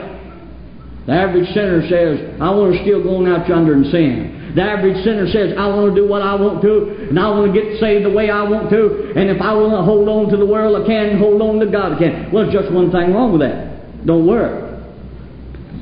The 1.06 1.12
average 1.12 1.48
sinner 1.54 1.82
says, 1.90 2.38
I 2.40 2.50
want 2.50 2.74
to 2.74 2.82
still 2.82 3.02
go 3.02 3.18
out 3.26 3.48
yonder 3.48 3.74
and 3.74 3.86
sin. 3.90 4.54
The 4.54 4.62
average 4.62 5.02
sinner 5.04 5.26
says, 5.26 5.54
I 5.58 5.66
want 5.66 5.94
to 5.94 6.00
do 6.00 6.08
what 6.08 6.22
I 6.22 6.34
want 6.34 6.62
to, 6.62 7.10
and 7.10 7.18
I 7.18 7.28
want 7.30 7.52
to 7.52 7.54
get 7.54 7.78
saved 7.78 8.06
the 8.06 8.10
way 8.10 8.30
I 8.30 8.42
want 8.42 8.70
to, 8.70 9.12
and 9.14 9.28
if 9.28 9.36
I 9.42 9.52
want 9.52 9.76
to 9.76 9.82
hold 9.84 10.08
on 10.08 10.32
to 10.32 10.36
the 10.38 10.46
world, 10.46 10.80
I 10.80 10.86
can, 10.86 11.18
hold 11.18 11.42
on 11.42 11.60
to 11.60 11.66
God, 11.66 11.92
I 11.92 11.98
can. 11.98 12.32
Well, 12.32 12.48
there's 12.48 12.64
just 12.64 12.72
one 12.72 12.90
thing 12.90 13.12
wrong 13.12 13.36
with 13.36 13.42
that. 13.44 14.06
Don't 14.06 14.26
worry. 14.26 14.64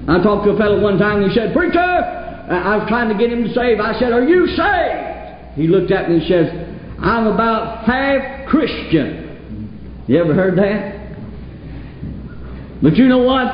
I 0.09 0.21
talked 0.21 0.45
to 0.51 0.53
a 0.53 0.59
fellow 0.59 0.83
one 0.83 0.99
time, 0.99 1.23
and 1.23 1.31
he 1.31 1.39
said, 1.39 1.55
Preacher, 1.55 1.79
I 1.79 2.77
was 2.77 2.89
trying 2.89 3.09
to 3.09 3.17
get 3.17 3.31
him 3.31 3.47
to 3.47 3.55
save. 3.55 3.79
I 3.79 3.97
said, 4.01 4.13
Are 4.13 4.27
you 4.27 4.49
saved? 4.59 5.14
He 5.55 5.67
looked 5.69 5.91
at 5.91 6.09
me 6.09 6.17
and 6.17 6.27
says, 6.27 6.47
I'm 6.99 7.27
about 7.27 7.85
half 7.85 8.49
Christian. 8.49 10.05
You 10.07 10.21
ever 10.23 10.35
heard 10.35 10.59
that? 10.59 10.95
But 12.83 12.97
you 12.97 13.09
know 13.09 13.23
what? 13.23 13.47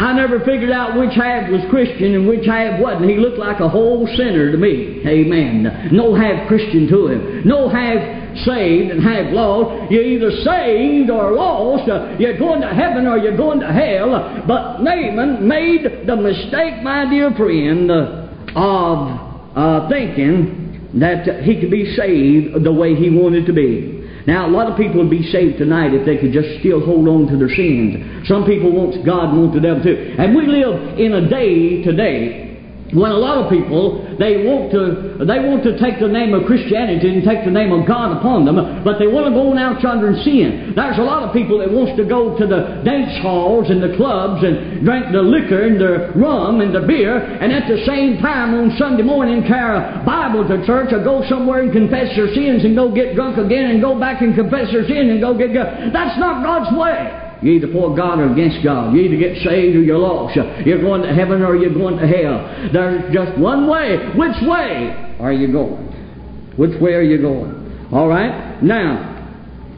I 0.00 0.14
never 0.16 0.40
figured 0.40 0.70
out 0.70 0.98
which 0.98 1.12
half 1.14 1.50
was 1.50 1.60
Christian 1.68 2.14
and 2.14 2.26
which 2.26 2.46
half 2.46 2.80
wasn't. 2.80 3.10
He 3.10 3.18
looked 3.18 3.38
like 3.38 3.60
a 3.60 3.68
whole 3.68 4.06
sinner 4.16 4.50
to 4.50 4.56
me. 4.56 5.02
Amen. 5.06 5.90
No 5.92 6.14
half 6.14 6.48
Christian 6.48 6.88
to 6.88 7.08
him. 7.08 7.42
No 7.44 7.68
half 7.68 8.00
saved 8.44 8.90
and 8.92 9.02
half 9.02 9.30
lost. 9.32 9.92
You're 9.92 10.04
either 10.04 10.30
saved 10.42 11.10
or 11.10 11.32
lost. 11.32 11.86
You're 12.18 12.38
going 12.38 12.62
to 12.62 12.68
heaven 12.68 13.06
or 13.06 13.18
you're 13.18 13.36
going 13.36 13.60
to 13.60 13.70
hell. 13.70 14.44
But 14.46 14.80
Naaman 14.80 15.46
made 15.46 16.06
the 16.06 16.16
mistake, 16.16 16.82
my 16.82 17.10
dear 17.10 17.34
friend, 17.36 17.90
of 17.90 18.96
uh, 19.54 19.88
thinking 19.90 20.69
that 20.94 21.44
he 21.44 21.60
could 21.60 21.70
be 21.70 21.94
saved 21.94 22.64
the 22.64 22.72
way 22.72 22.94
he 22.94 23.10
wanted 23.10 23.46
to 23.46 23.52
be. 23.52 24.00
Now, 24.26 24.46
a 24.46 24.50
lot 24.50 24.70
of 24.70 24.76
people 24.76 24.98
would 24.98 25.10
be 25.10 25.30
saved 25.30 25.58
tonight 25.58 25.94
if 25.94 26.04
they 26.04 26.18
could 26.18 26.32
just 26.32 26.60
still 26.60 26.84
hold 26.84 27.08
on 27.08 27.26
to 27.28 27.36
their 27.38 27.48
sins. 27.48 28.28
Some 28.28 28.44
people 28.44 28.70
want 28.70 29.04
God 29.04 29.30
and 29.30 29.40
want 29.40 29.54
the 29.54 29.60
devil 29.60 29.82
too. 29.82 30.14
And 30.18 30.34
we 30.34 30.46
live 30.46 30.98
in 30.98 31.14
a 31.14 31.28
day 31.28 31.82
today 31.82 32.49
when 32.92 33.10
a 33.10 33.18
lot 33.18 33.38
of 33.38 33.50
people 33.50 34.02
they 34.18 34.42
want 34.42 34.72
to 34.74 35.22
they 35.22 35.40
want 35.40 35.62
to 35.62 35.78
take 35.78 36.00
the 36.00 36.10
name 36.10 36.34
of 36.34 36.46
Christianity 36.46 37.06
and 37.06 37.22
take 37.22 37.44
the 37.44 37.54
name 37.54 37.70
of 37.70 37.86
God 37.86 38.16
upon 38.18 38.44
them, 38.44 38.82
but 38.82 38.98
they 38.98 39.06
want 39.06 39.30
to 39.30 39.34
go 39.34 39.52
out 39.54 39.82
yonder 39.82 40.10
and 40.10 40.18
sin. 40.24 40.72
There's 40.74 40.98
a 40.98 41.06
lot 41.06 41.22
of 41.22 41.32
people 41.32 41.58
that 41.58 41.70
wants 41.70 41.94
to 41.96 42.04
go 42.04 42.36
to 42.38 42.44
the 42.46 42.82
dance 42.82 43.14
halls 43.22 43.70
and 43.70 43.82
the 43.82 43.94
clubs 43.94 44.42
and 44.42 44.82
drink 44.82 45.12
the 45.12 45.22
liquor 45.22 45.62
and 45.68 45.78
the 45.78 46.12
rum 46.18 46.60
and 46.60 46.74
the 46.74 46.82
beer, 46.82 47.18
and 47.18 47.52
at 47.52 47.68
the 47.68 47.84
same 47.86 48.18
time 48.18 48.54
on 48.54 48.74
Sunday 48.76 49.02
morning 49.02 49.46
carry 49.46 49.78
a 49.78 50.02
Bible 50.04 50.46
to 50.48 50.64
church 50.66 50.92
or 50.92 51.04
go 51.04 51.22
somewhere 51.28 51.62
and 51.62 51.72
confess 51.72 52.14
their 52.16 52.32
sins 52.34 52.64
and 52.64 52.74
go 52.74 52.90
get 52.90 53.14
drunk 53.14 53.38
again 53.38 53.70
and 53.70 53.80
go 53.80 53.98
back 53.98 54.22
and 54.22 54.34
confess 54.34 54.72
their 54.72 54.86
sin 54.86 55.10
and 55.10 55.20
go 55.20 55.36
get 55.36 55.52
good. 55.52 55.92
That's 55.92 56.18
not 56.18 56.42
God's 56.42 56.74
way. 56.76 57.19
You're 57.42 57.54
either 57.54 57.72
for 57.72 57.96
God 57.96 58.18
or 58.18 58.32
against 58.32 58.62
God. 58.62 58.94
You 58.94 59.00
either 59.02 59.16
get 59.16 59.36
saved 59.42 59.76
or 59.76 59.82
you're 59.82 59.98
lost. 59.98 60.36
You're 60.36 60.80
going 60.80 61.02
to 61.02 61.14
heaven 61.14 61.42
or 61.42 61.56
you're 61.56 61.72
going 61.72 61.96
to 61.96 62.06
hell. 62.06 62.70
There's 62.72 63.12
just 63.14 63.38
one 63.38 63.68
way. 63.68 63.96
Which 64.14 64.36
way 64.42 65.16
are 65.18 65.32
you 65.32 65.50
going? 65.52 65.86
Which 66.56 66.80
way 66.80 66.92
are 66.92 67.02
you 67.02 67.20
going? 67.22 67.88
All 67.92 68.08
right? 68.08 68.62
Now, 68.62 69.08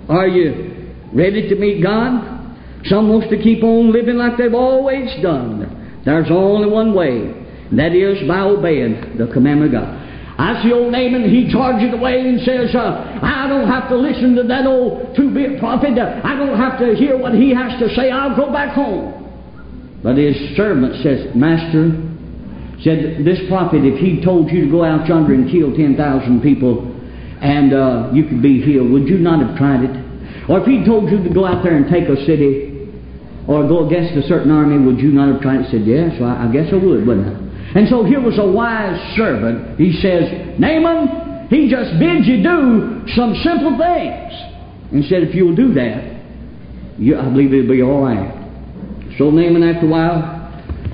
are 0.09 0.27
you 0.27 0.95
ready 1.13 1.49
to 1.49 1.55
meet 1.55 1.83
God? 1.83 2.57
Some 2.87 3.09
wants 3.09 3.29
to 3.31 3.41
keep 3.41 3.63
on 3.63 3.93
living 3.93 4.17
like 4.17 4.37
they've 4.37 4.53
always 4.53 5.09
done. 5.23 6.03
There's 6.05 6.31
only 6.31 6.69
one 6.69 6.95
way. 6.95 7.31
And 7.71 7.79
that 7.79 7.95
is 7.95 8.27
by 8.27 8.41
obeying 8.41 9.17
the 9.19 9.33
commandment 9.33 9.73
of 9.73 9.81
God. 9.81 10.02
I 10.43 10.61
see 10.61 10.73
old 10.73 10.91
Naaman, 10.91 11.31
he 11.31 11.47
charges 11.53 11.95
away 11.95 12.19
and 12.19 12.43
says, 12.43 12.75
uh, 12.75 13.21
I 13.23 13.47
don't 13.47 13.69
have 13.71 13.89
to 13.91 13.97
listen 13.97 14.35
to 14.35 14.43
that 14.51 14.67
old 14.67 15.15
two-bit 15.15 15.61
prophet. 15.61 15.95
I 15.95 16.35
don't 16.35 16.59
have 16.59 16.81
to 16.81 16.97
hear 16.99 17.17
what 17.17 17.33
he 17.33 17.55
has 17.55 17.79
to 17.79 17.87
say. 17.95 18.11
I'll 18.11 18.35
go 18.35 18.51
back 18.51 18.75
home. 18.75 19.23
But 20.03 20.19
his 20.19 20.35
servant 20.57 20.99
says, 21.07 21.31
Master, 21.39 21.95
said, 22.83 23.23
this 23.23 23.39
prophet, 23.47 23.87
if 23.87 24.03
he 24.03 24.19
told 24.19 24.51
you 24.51 24.67
to 24.67 24.71
go 24.71 24.83
out 24.83 25.07
yonder 25.07 25.33
and 25.33 25.47
kill 25.47 25.71
10,000 25.71 25.95
people 26.43 26.91
and 27.39 27.71
uh, 27.71 28.11
you 28.11 28.27
could 28.27 28.43
be 28.43 28.61
healed, 28.61 28.91
would 28.91 29.07
you 29.07 29.19
not 29.19 29.39
have 29.47 29.57
tried 29.57 29.87
it? 29.87 29.95
Or 30.51 30.59
if 30.59 30.67
he 30.67 30.83
told 30.83 31.07
you 31.07 31.23
to 31.23 31.31
go 31.31 31.47
out 31.47 31.63
there 31.63 31.79
and 31.79 31.87
take 31.87 32.11
a 32.11 32.19
city 32.27 32.91
or 33.47 33.63
go 33.71 33.87
against 33.87 34.19
a 34.19 34.27
certain 34.27 34.51
army, 34.51 34.75
would 34.85 34.99
you 34.99 35.15
not 35.15 35.31
have 35.31 35.41
tried 35.41 35.63
it? 35.63 35.71
Said, 35.71 35.87
yes, 35.87 36.19
well, 36.19 36.35
I 36.35 36.51
guess 36.51 36.67
I 36.75 36.83
would, 36.83 37.07
wouldn't 37.07 37.31
I? 37.31 37.52
And 37.75 37.89
so 37.89 38.05
here 38.05 38.21
was 38.21 38.39
a 38.39 38.47
wise 38.47 39.17
servant. 39.17 39.79
He 39.79 39.93
says, 40.01 40.59
Naaman, 40.59 41.49
he 41.49 41.71
just 41.71 41.99
bids 41.99 42.27
you 42.27 42.43
do 42.43 43.03
some 43.17 43.35
simple 43.43 43.79
things. 43.79 44.33
And 44.93 45.05
said, 45.09 45.23
if 45.23 45.35
you'll 45.35 45.57
do 45.57 45.73
that, 45.75 46.13
you, 46.99 47.19
I 47.19 47.25
believe 47.25 47.53
it'll 47.55 47.73
be 47.73 47.83
all 47.83 48.05
right. 48.05 48.29
So 49.17 49.31
Naaman, 49.31 49.63
after 49.63 49.87
a 49.87 49.91
while, 49.91 50.43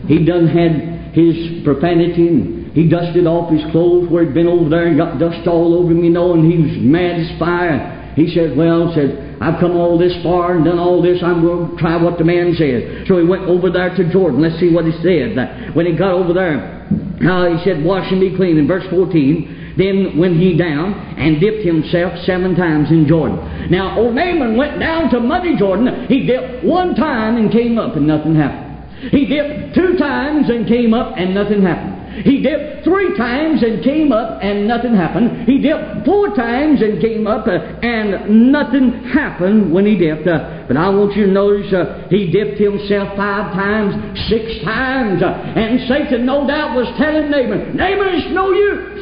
he 0.06 0.24
done 0.24 0.46
had 0.46 1.14
his 1.14 1.64
profanity 1.64 2.28
and 2.28 2.72
he 2.72 2.88
dusted 2.88 3.26
off 3.26 3.50
his 3.50 3.62
clothes 3.72 4.08
where 4.08 4.24
he'd 4.24 4.34
been 4.34 4.46
over 4.46 4.70
there 4.70 4.86
and 4.86 4.96
got 4.96 5.18
dust 5.18 5.48
all 5.48 5.74
over 5.74 5.90
him, 5.90 6.04
you 6.04 6.10
know, 6.10 6.34
and 6.34 6.50
he 6.50 6.58
was 6.58 6.78
mad 6.78 7.18
as 7.18 7.38
fire. 7.38 8.14
He 8.14 8.32
said, 8.32 8.56
well, 8.56 8.92
said, 8.94 9.27
I've 9.40 9.60
come 9.60 9.76
all 9.76 9.98
this 9.98 10.14
far 10.22 10.56
and 10.56 10.64
done 10.64 10.78
all 10.78 11.02
this. 11.02 11.22
I'm 11.22 11.42
going 11.42 11.70
to 11.70 11.76
try 11.76 11.96
what 11.96 12.18
the 12.18 12.24
man 12.24 12.54
says. 12.58 13.06
So 13.06 13.18
he 13.18 13.26
went 13.26 13.44
over 13.44 13.70
there 13.70 13.94
to 13.94 14.12
Jordan. 14.12 14.42
Let's 14.42 14.58
see 14.58 14.72
what 14.72 14.84
he 14.84 14.92
said. 15.02 15.74
When 15.74 15.86
he 15.86 15.96
got 15.96 16.12
over 16.12 16.32
there, 16.32 16.86
uh, 17.22 17.56
he 17.56 17.64
said, 17.64 17.84
Wash 17.84 18.10
and 18.10 18.20
be 18.20 18.34
clean 18.36 18.58
in 18.58 18.66
verse 18.66 18.84
14. 18.90 19.74
Then 19.78 20.18
went 20.18 20.36
he 20.36 20.56
down 20.56 20.92
and 21.16 21.40
dipped 21.40 21.64
himself 21.64 22.18
seven 22.26 22.56
times 22.56 22.90
in 22.90 23.06
Jordan. 23.06 23.70
Now, 23.70 23.96
old 23.96 24.14
Naaman 24.14 24.56
went 24.56 24.80
down 24.80 25.10
to 25.10 25.20
muddy 25.20 25.56
Jordan. 25.56 26.06
He 26.08 26.26
dipped 26.26 26.64
one 26.64 26.96
time 26.96 27.36
and 27.36 27.52
came 27.52 27.78
up 27.78 27.94
and 27.94 28.06
nothing 28.06 28.34
happened. 28.34 29.10
He 29.12 29.26
dipped 29.26 29.76
two 29.76 29.96
times 29.96 30.50
and 30.50 30.66
came 30.66 30.92
up 30.94 31.14
and 31.16 31.32
nothing 31.32 31.62
happened. 31.62 31.97
He 32.24 32.42
dipped 32.42 32.84
three 32.84 33.16
times 33.16 33.62
and 33.62 33.82
came 33.82 34.12
up 34.12 34.40
and 34.42 34.66
nothing 34.66 34.94
happened. 34.94 35.46
He 35.46 35.58
dipped 35.58 36.04
four 36.04 36.34
times 36.34 36.82
and 36.82 37.00
came 37.00 37.26
up 37.26 37.46
uh, 37.46 37.58
and 37.82 38.50
nothing 38.52 38.92
happened 39.12 39.72
when 39.72 39.86
he 39.86 39.96
dipped. 39.96 40.26
Uh, 40.26 40.64
but 40.66 40.76
I 40.76 40.88
want 40.90 41.16
you 41.16 41.26
to 41.26 41.32
notice 41.32 41.72
uh, 41.72 42.06
he 42.10 42.30
dipped 42.30 42.60
himself 42.60 43.16
five 43.16 43.52
times, 43.52 43.94
six 44.28 44.64
times. 44.64 45.22
Uh, 45.22 45.28
and 45.28 45.88
Satan, 45.88 46.26
no 46.26 46.46
doubt, 46.46 46.76
was 46.76 46.88
telling 46.98 47.30
Naaman, 47.30 47.76
Naaman, 47.76 48.08
it's 48.14 48.34
no 48.34 48.50
use. 48.52 48.98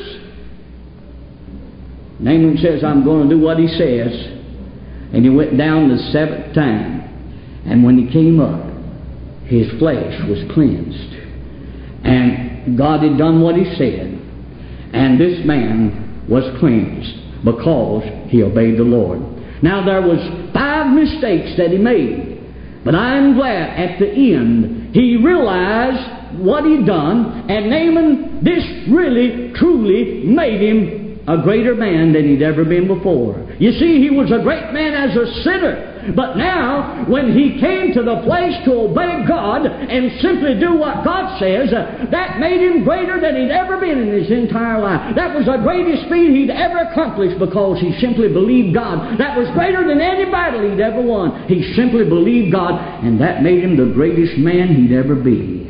Naaman 2.18 2.56
says, 2.58 2.82
I'm 2.82 3.04
going 3.04 3.28
to 3.28 3.34
do 3.34 3.40
what 3.40 3.58
he 3.58 3.68
says. 3.68 4.12
And 5.12 5.24
he 5.24 5.30
went 5.30 5.56
down 5.56 5.88
the 5.88 5.98
seventh 6.12 6.54
time. 6.54 7.02
And 7.66 7.84
when 7.84 7.98
he 7.98 8.12
came 8.12 8.40
up, 8.40 8.66
his 9.46 9.68
flesh 9.78 10.14
was 10.28 10.42
cleansed. 10.54 11.14
And 12.04 12.45
God 12.74 13.02
had 13.02 13.18
done 13.18 13.40
what 13.40 13.54
He 13.54 13.64
said, 13.76 14.18
and 14.92 15.20
this 15.20 15.44
man 15.46 16.26
was 16.28 16.44
cleansed 16.58 17.44
because 17.44 18.02
he 18.28 18.42
obeyed 18.42 18.78
the 18.78 18.82
Lord. 18.82 19.20
Now 19.62 19.84
there 19.84 20.02
was 20.02 20.18
five 20.52 20.92
mistakes 20.92 21.56
that 21.56 21.70
he 21.70 21.78
made, 21.78 22.40
but 22.84 22.94
I'm 22.94 23.34
glad 23.34 23.78
at 23.78 23.98
the 23.98 24.10
end 24.10 24.94
he 24.94 25.16
realized 25.16 26.42
what 26.42 26.64
he'd 26.64 26.86
done, 26.86 27.48
and 27.48 27.70
Naaman, 27.70 28.44
this 28.44 28.64
really, 28.90 29.52
truly 29.54 30.24
made 30.24 30.60
him 30.60 31.20
a 31.28 31.42
greater 31.42 31.74
man 31.74 32.12
than 32.12 32.28
he'd 32.28 32.42
ever 32.42 32.64
been 32.64 32.86
before. 32.86 33.46
You 33.58 33.72
see, 33.72 34.00
he 34.00 34.10
was 34.10 34.30
a 34.30 34.42
great 34.42 34.72
man 34.72 34.94
as 34.94 35.16
a 35.16 35.42
sinner. 35.42 35.95
But 36.14 36.36
now, 36.36 37.04
when 37.08 37.32
he 37.32 37.58
came 37.58 37.92
to 37.94 38.02
the 38.02 38.22
place 38.22 38.54
to 38.64 38.86
obey 38.86 39.24
God 39.26 39.66
and 39.66 40.20
simply 40.20 40.58
do 40.60 40.76
what 40.76 41.04
God 41.04 41.38
says, 41.40 41.72
uh, 41.72 42.06
that 42.10 42.38
made 42.38 42.60
him 42.60 42.84
greater 42.84 43.20
than 43.20 43.34
he'd 43.34 43.50
ever 43.50 43.78
been 43.78 43.98
in 43.98 44.12
his 44.12 44.30
entire 44.30 44.80
life. 44.80 45.16
That 45.16 45.34
was 45.34 45.46
the 45.46 45.58
greatest 45.62 46.08
feat 46.08 46.30
he'd 46.30 46.50
ever 46.50 46.78
accomplished 46.78 47.38
because 47.38 47.80
he 47.80 47.98
simply 47.98 48.28
believed 48.28 48.74
God. 48.74 49.18
That 49.18 49.36
was 49.36 49.48
greater 49.54 49.86
than 49.86 50.00
any 50.00 50.30
battle 50.30 50.68
he'd 50.68 50.80
ever 50.80 51.02
won. 51.02 51.48
He 51.48 51.74
simply 51.74 52.04
believed 52.04 52.52
God, 52.52 52.78
and 53.04 53.20
that 53.20 53.42
made 53.42 53.64
him 53.64 53.76
the 53.76 53.92
greatest 53.94 54.38
man 54.38 54.68
he'd 54.74 54.92
ever 54.92 55.14
be. 55.14 55.64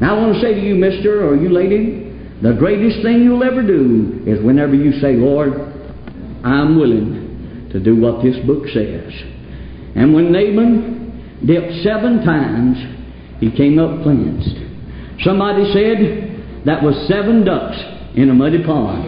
Now, 0.00 0.16
I 0.16 0.20
want 0.20 0.34
to 0.34 0.40
say 0.40 0.54
to 0.54 0.60
you, 0.60 0.74
mister 0.74 1.26
or 1.26 1.36
you 1.36 1.48
lady, 1.48 2.08
the 2.40 2.54
greatest 2.54 3.02
thing 3.02 3.22
you'll 3.22 3.42
ever 3.42 3.62
do 3.62 4.22
is 4.26 4.44
whenever 4.44 4.74
you 4.74 4.92
say, 5.00 5.14
Lord, 5.14 5.54
I'm 6.44 6.78
willing 6.78 7.68
to 7.72 7.80
do 7.80 8.00
what 8.00 8.22
this 8.22 8.36
book 8.46 8.68
says. 8.72 9.12
And 9.98 10.14
when 10.14 10.30
Naaman 10.30 11.42
dipped 11.44 11.82
seven 11.82 12.24
times, 12.24 12.78
he 13.40 13.50
came 13.50 13.78
up 13.78 14.02
cleansed. 14.02 14.56
Somebody 15.24 15.72
said 15.72 16.62
that 16.66 16.82
was 16.82 16.94
seven 17.08 17.44
ducks 17.44 17.76
in 18.14 18.30
a 18.30 18.34
muddy 18.34 18.62
pond. 18.62 19.06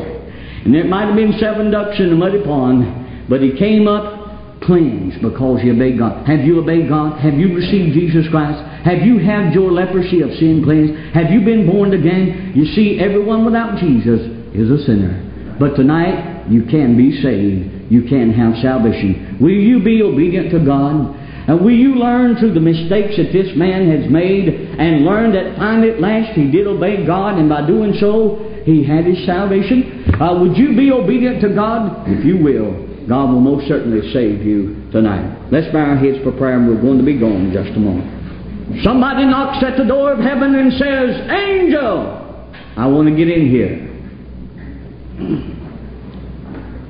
And 0.64 0.74
it 0.74 0.86
might 0.86 1.06
have 1.06 1.16
been 1.16 1.38
seven 1.38 1.70
ducks 1.70 1.98
in 2.00 2.12
a 2.12 2.16
muddy 2.16 2.42
pond, 2.42 3.28
but 3.28 3.40
he 3.40 3.56
came 3.56 3.86
up 3.86 4.60
cleansed 4.62 5.22
because 5.22 5.62
he 5.62 5.70
obeyed 5.70 5.98
God. 5.98 6.26
Have 6.26 6.40
you 6.40 6.60
obeyed 6.60 6.88
God? 6.88 7.18
Have 7.20 7.34
you 7.34 7.54
received 7.54 7.94
Jesus 7.94 8.28
Christ? 8.30 8.58
Have 8.84 9.06
you 9.06 9.18
had 9.18 9.54
your 9.54 9.70
leprosy 9.70 10.22
of 10.22 10.30
sin 10.42 10.62
cleansed? 10.64 11.14
Have 11.14 11.30
you 11.30 11.40
been 11.44 11.66
born 11.66 11.94
again? 11.94 12.52
You 12.54 12.66
see, 12.74 12.98
everyone 12.98 13.44
without 13.44 13.78
Jesus 13.78 14.20
is 14.54 14.70
a 14.70 14.84
sinner. 14.84 15.56
But 15.58 15.76
tonight, 15.76 16.39
you 16.50 16.64
can 16.64 16.96
be 16.96 17.22
saved 17.22 17.80
you 17.90 18.06
can 18.06 18.32
have 18.32 18.54
salvation. 18.62 19.36
Will 19.42 19.50
you 19.50 19.82
be 19.82 20.00
obedient 20.00 20.52
to 20.52 20.64
God? 20.64 21.18
And 21.50 21.60
will 21.60 21.74
you 21.74 21.96
learn 21.96 22.36
through 22.36 22.54
the 22.54 22.62
mistakes 22.62 23.16
that 23.18 23.32
this 23.34 23.50
man 23.56 23.90
has 23.90 24.08
made 24.08 24.46
and 24.46 25.04
learn 25.04 25.32
that 25.32 25.58
finally 25.58 25.90
at 25.90 26.00
last 26.00 26.38
he 26.38 26.48
did 26.48 26.68
obey 26.68 27.04
God 27.04 27.38
and 27.38 27.48
by 27.48 27.66
doing 27.66 27.92
so 27.98 28.62
he 28.64 28.86
had 28.86 29.04
his 29.04 29.26
salvation? 29.26 30.06
Uh, 30.22 30.38
would 30.38 30.56
you 30.56 30.76
be 30.76 30.92
obedient 30.92 31.42
to 31.42 31.50
God? 31.50 32.06
If 32.06 32.24
you 32.24 32.38
will, 32.38 32.86
God 33.08 33.34
will 33.34 33.42
most 33.42 33.66
certainly 33.66 34.06
save 34.12 34.46
you 34.46 34.86
tonight. 34.92 35.50
Let's 35.50 35.66
bow 35.72 35.90
our 35.90 35.96
heads 35.96 36.22
for 36.22 36.30
prayer 36.30 36.62
and 36.62 36.68
we're 36.68 36.80
going 36.80 36.98
to 36.98 37.04
be 37.04 37.18
in 37.18 37.50
just 37.52 37.74
a 37.74 37.80
moment. 37.80 38.84
Somebody 38.84 39.26
knocks 39.26 39.64
at 39.64 39.76
the 39.76 39.84
door 39.84 40.12
of 40.12 40.20
heaven 40.20 40.54
and 40.54 40.70
says, 40.78 41.26
Angel, 41.26 42.54
I 42.76 42.86
want 42.86 43.08
to 43.08 43.16
get 43.16 43.26
in 43.26 43.50
here. 43.50 43.90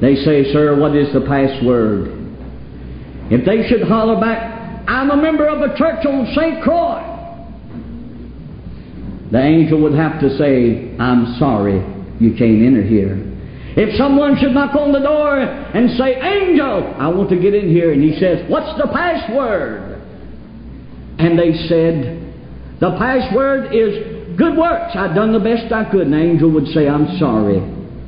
They 0.01 0.17
say, 0.17 0.53
Sir, 0.53 0.79
what 0.79 0.97
is 0.97 1.13
the 1.13 1.21
password? 1.21 2.17
If 3.31 3.45
they 3.45 3.69
should 3.69 3.87
holler 3.87 4.21
back, 4.21 4.89
I'm 4.89 5.11
a 5.11 5.17
member 5.17 5.47
of 5.47 5.61
a 5.61 5.77
church 5.77 6.05
on 6.07 6.27
St. 6.35 6.63
Croix, 6.63 7.07
the 9.31 9.41
angel 9.41 9.81
would 9.83 9.95
have 9.95 10.21
to 10.21 10.37
say, 10.37 10.97
I'm 10.99 11.39
sorry 11.39 11.79
you 12.19 12.35
can't 12.37 12.63
enter 12.63 12.83
here. 12.83 13.31
If 13.77 13.97
someone 13.97 14.37
should 14.41 14.51
knock 14.51 14.75
on 14.75 14.91
the 14.93 14.99
door 14.99 15.39
and 15.39 15.97
say, 15.97 16.19
Angel, 16.21 16.95
I 16.99 17.07
want 17.09 17.31
to 17.31 17.39
get 17.39 17.55
in 17.55 17.69
here, 17.69 17.93
and 17.93 18.03
he 18.03 18.19
says, 18.19 18.51
What's 18.51 18.77
the 18.81 18.89
password? 18.89 20.03
And 21.19 21.39
they 21.39 21.53
said, 21.69 22.35
The 22.81 22.97
password 22.99 23.73
is 23.73 24.37
good 24.37 24.57
works. 24.57 24.97
I've 24.97 25.15
done 25.15 25.33
the 25.33 25.39
best 25.39 25.73
I 25.73 25.89
could. 25.89 26.09
And 26.09 26.13
the 26.13 26.19
angel 26.19 26.51
would 26.51 26.67
say, 26.69 26.89
I'm 26.89 27.17
sorry, 27.19 27.63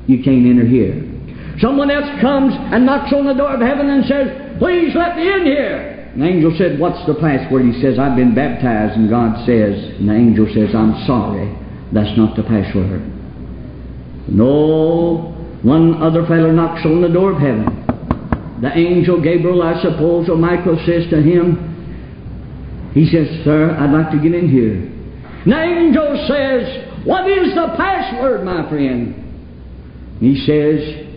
you 0.09 0.25
can't 0.25 0.47
enter 0.47 0.67
here. 0.67 1.12
Someone 1.61 1.91
else 1.91 2.09
comes 2.21 2.55
and 2.55 2.87
knocks 2.87 3.13
on 3.13 3.27
the 3.27 3.35
door 3.35 3.55
of 3.55 3.61
heaven 3.61 3.89
and 3.91 4.05
says, 4.07 4.59
Please 4.59 4.95
let 4.95 5.17
me 5.17 5.29
in 5.33 5.45
here. 5.45 6.13
The 6.17 6.25
angel 6.25 6.55
said, 6.57 6.79
What's 6.79 7.05
the 7.07 7.15
password? 7.15 7.65
He 7.65 7.81
says, 7.81 7.99
I've 7.99 8.17
been 8.17 8.35
baptized. 8.35 8.97
And 8.97 9.09
God 9.09 9.45
says, 9.47 9.77
and 9.99 10.09
the 10.09 10.15
angel 10.15 10.47
says, 10.53 10.75
I'm 10.75 11.07
sorry. 11.07 11.49
That's 11.93 12.17
not 12.17 12.37
the 12.37 12.43
password. 12.43 13.01
No, 14.29 15.33
one 15.63 16.03
other 16.03 16.27
fellow 16.27 16.51
knocks 16.51 16.85
on 16.85 17.03
the 17.03 17.09
door 17.09 17.33
of 17.33 17.41
heaven. 17.41 18.61
The 18.63 18.71
angel 18.77 19.21
Gabriel, 19.21 19.63
I 19.63 19.83
suppose, 19.83 20.29
or 20.29 20.37
Michael 20.37 20.79
says 20.87 21.11
to 21.11 21.21
him, 21.21 21.69
he 22.95 23.07
says, 23.07 23.45
Sir, 23.45 23.77
I'd 23.79 23.91
like 23.91 24.11
to 24.13 24.19
get 24.19 24.35
in 24.35 24.49
here. 24.49 24.77
And 25.45 25.53
the 25.53 25.63
angel 25.63 26.27
says, 26.29 27.07
What 27.07 27.29
is 27.29 27.55
the 27.55 27.75
password, 27.77 28.45
my 28.45 28.69
friend? 28.69 29.19
He 30.21 30.37
says, 30.47 31.12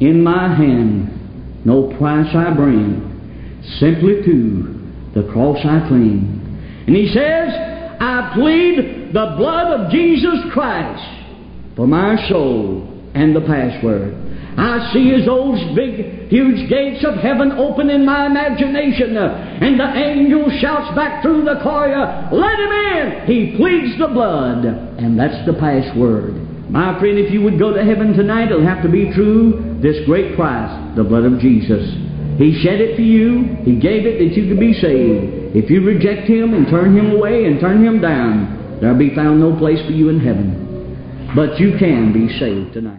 In 0.00 0.24
my 0.24 0.54
hand, 0.54 1.66
no 1.66 1.94
price 1.98 2.34
I 2.34 2.54
bring, 2.54 3.60
simply 3.78 4.22
to 4.24 4.80
the 5.14 5.30
cross 5.30 5.58
I 5.58 5.86
cling. 5.88 6.84
And 6.86 6.96
he 6.96 7.08
says, 7.12 7.52
I 8.00 8.32
plead 8.34 9.10
the 9.12 9.34
blood 9.36 9.78
of 9.78 9.90
Jesus 9.92 10.38
Christ 10.52 11.04
for 11.76 11.86
my 11.86 12.16
soul 12.28 12.88
and 13.14 13.36
the 13.36 13.42
password. 13.42 14.16
I 14.56 14.90
see 14.92 15.14
as 15.14 15.26
those 15.26 15.60
big, 15.76 16.28
huge 16.28 16.68
gates 16.68 17.04
of 17.04 17.16
heaven 17.16 17.52
open 17.52 17.88
in 17.90 18.04
my 18.04 18.26
imagination, 18.26 19.16
uh, 19.16 19.58
and 19.60 19.78
the 19.78 19.92
angel 19.96 20.50
shouts 20.60 20.94
back 20.96 21.22
through 21.22 21.44
the 21.44 21.60
choir, 21.62 22.28
Let 22.32 22.58
him 22.58 22.72
in! 22.72 23.26
He 23.26 23.56
pleads 23.56 23.98
the 23.98 24.08
blood, 24.08 24.64
and 24.64 25.18
that's 25.18 25.46
the 25.46 25.54
password. 25.54 26.34
My 26.70 26.98
friend, 26.98 27.18
if 27.18 27.32
you 27.32 27.42
would 27.42 27.58
go 27.58 27.72
to 27.74 27.84
heaven 27.84 28.12
tonight, 28.12 28.50
it'll 28.50 28.66
have 28.66 28.82
to 28.82 28.88
be 28.88 29.12
true 29.12 29.69
this 29.82 30.04
great 30.06 30.36
price, 30.36 30.96
the 30.96 31.04
blood 31.04 31.24
of 31.24 31.38
Jesus. 31.38 31.86
He 32.38 32.58
shed 32.62 32.80
it 32.80 32.96
for 32.96 33.02
you, 33.02 33.56
He 33.64 33.76
gave 33.76 34.06
it 34.06 34.18
that 34.18 34.34
you 34.36 34.48
could 34.48 34.58
be 34.58 34.72
saved. 34.74 35.54
If 35.54 35.70
you 35.70 35.84
reject 35.84 36.26
Him 36.26 36.54
and 36.54 36.66
turn 36.68 36.96
Him 36.96 37.12
away 37.12 37.44
and 37.44 37.60
turn 37.60 37.84
Him 37.84 38.00
down, 38.00 38.78
there'll 38.80 38.98
be 38.98 39.14
found 39.14 39.40
no 39.40 39.56
place 39.56 39.84
for 39.86 39.92
you 39.92 40.08
in 40.08 40.18
heaven. 40.18 41.32
But 41.36 41.60
you 41.60 41.76
can 41.78 42.12
be 42.12 42.26
saved 42.38 42.72
tonight. 42.72 42.98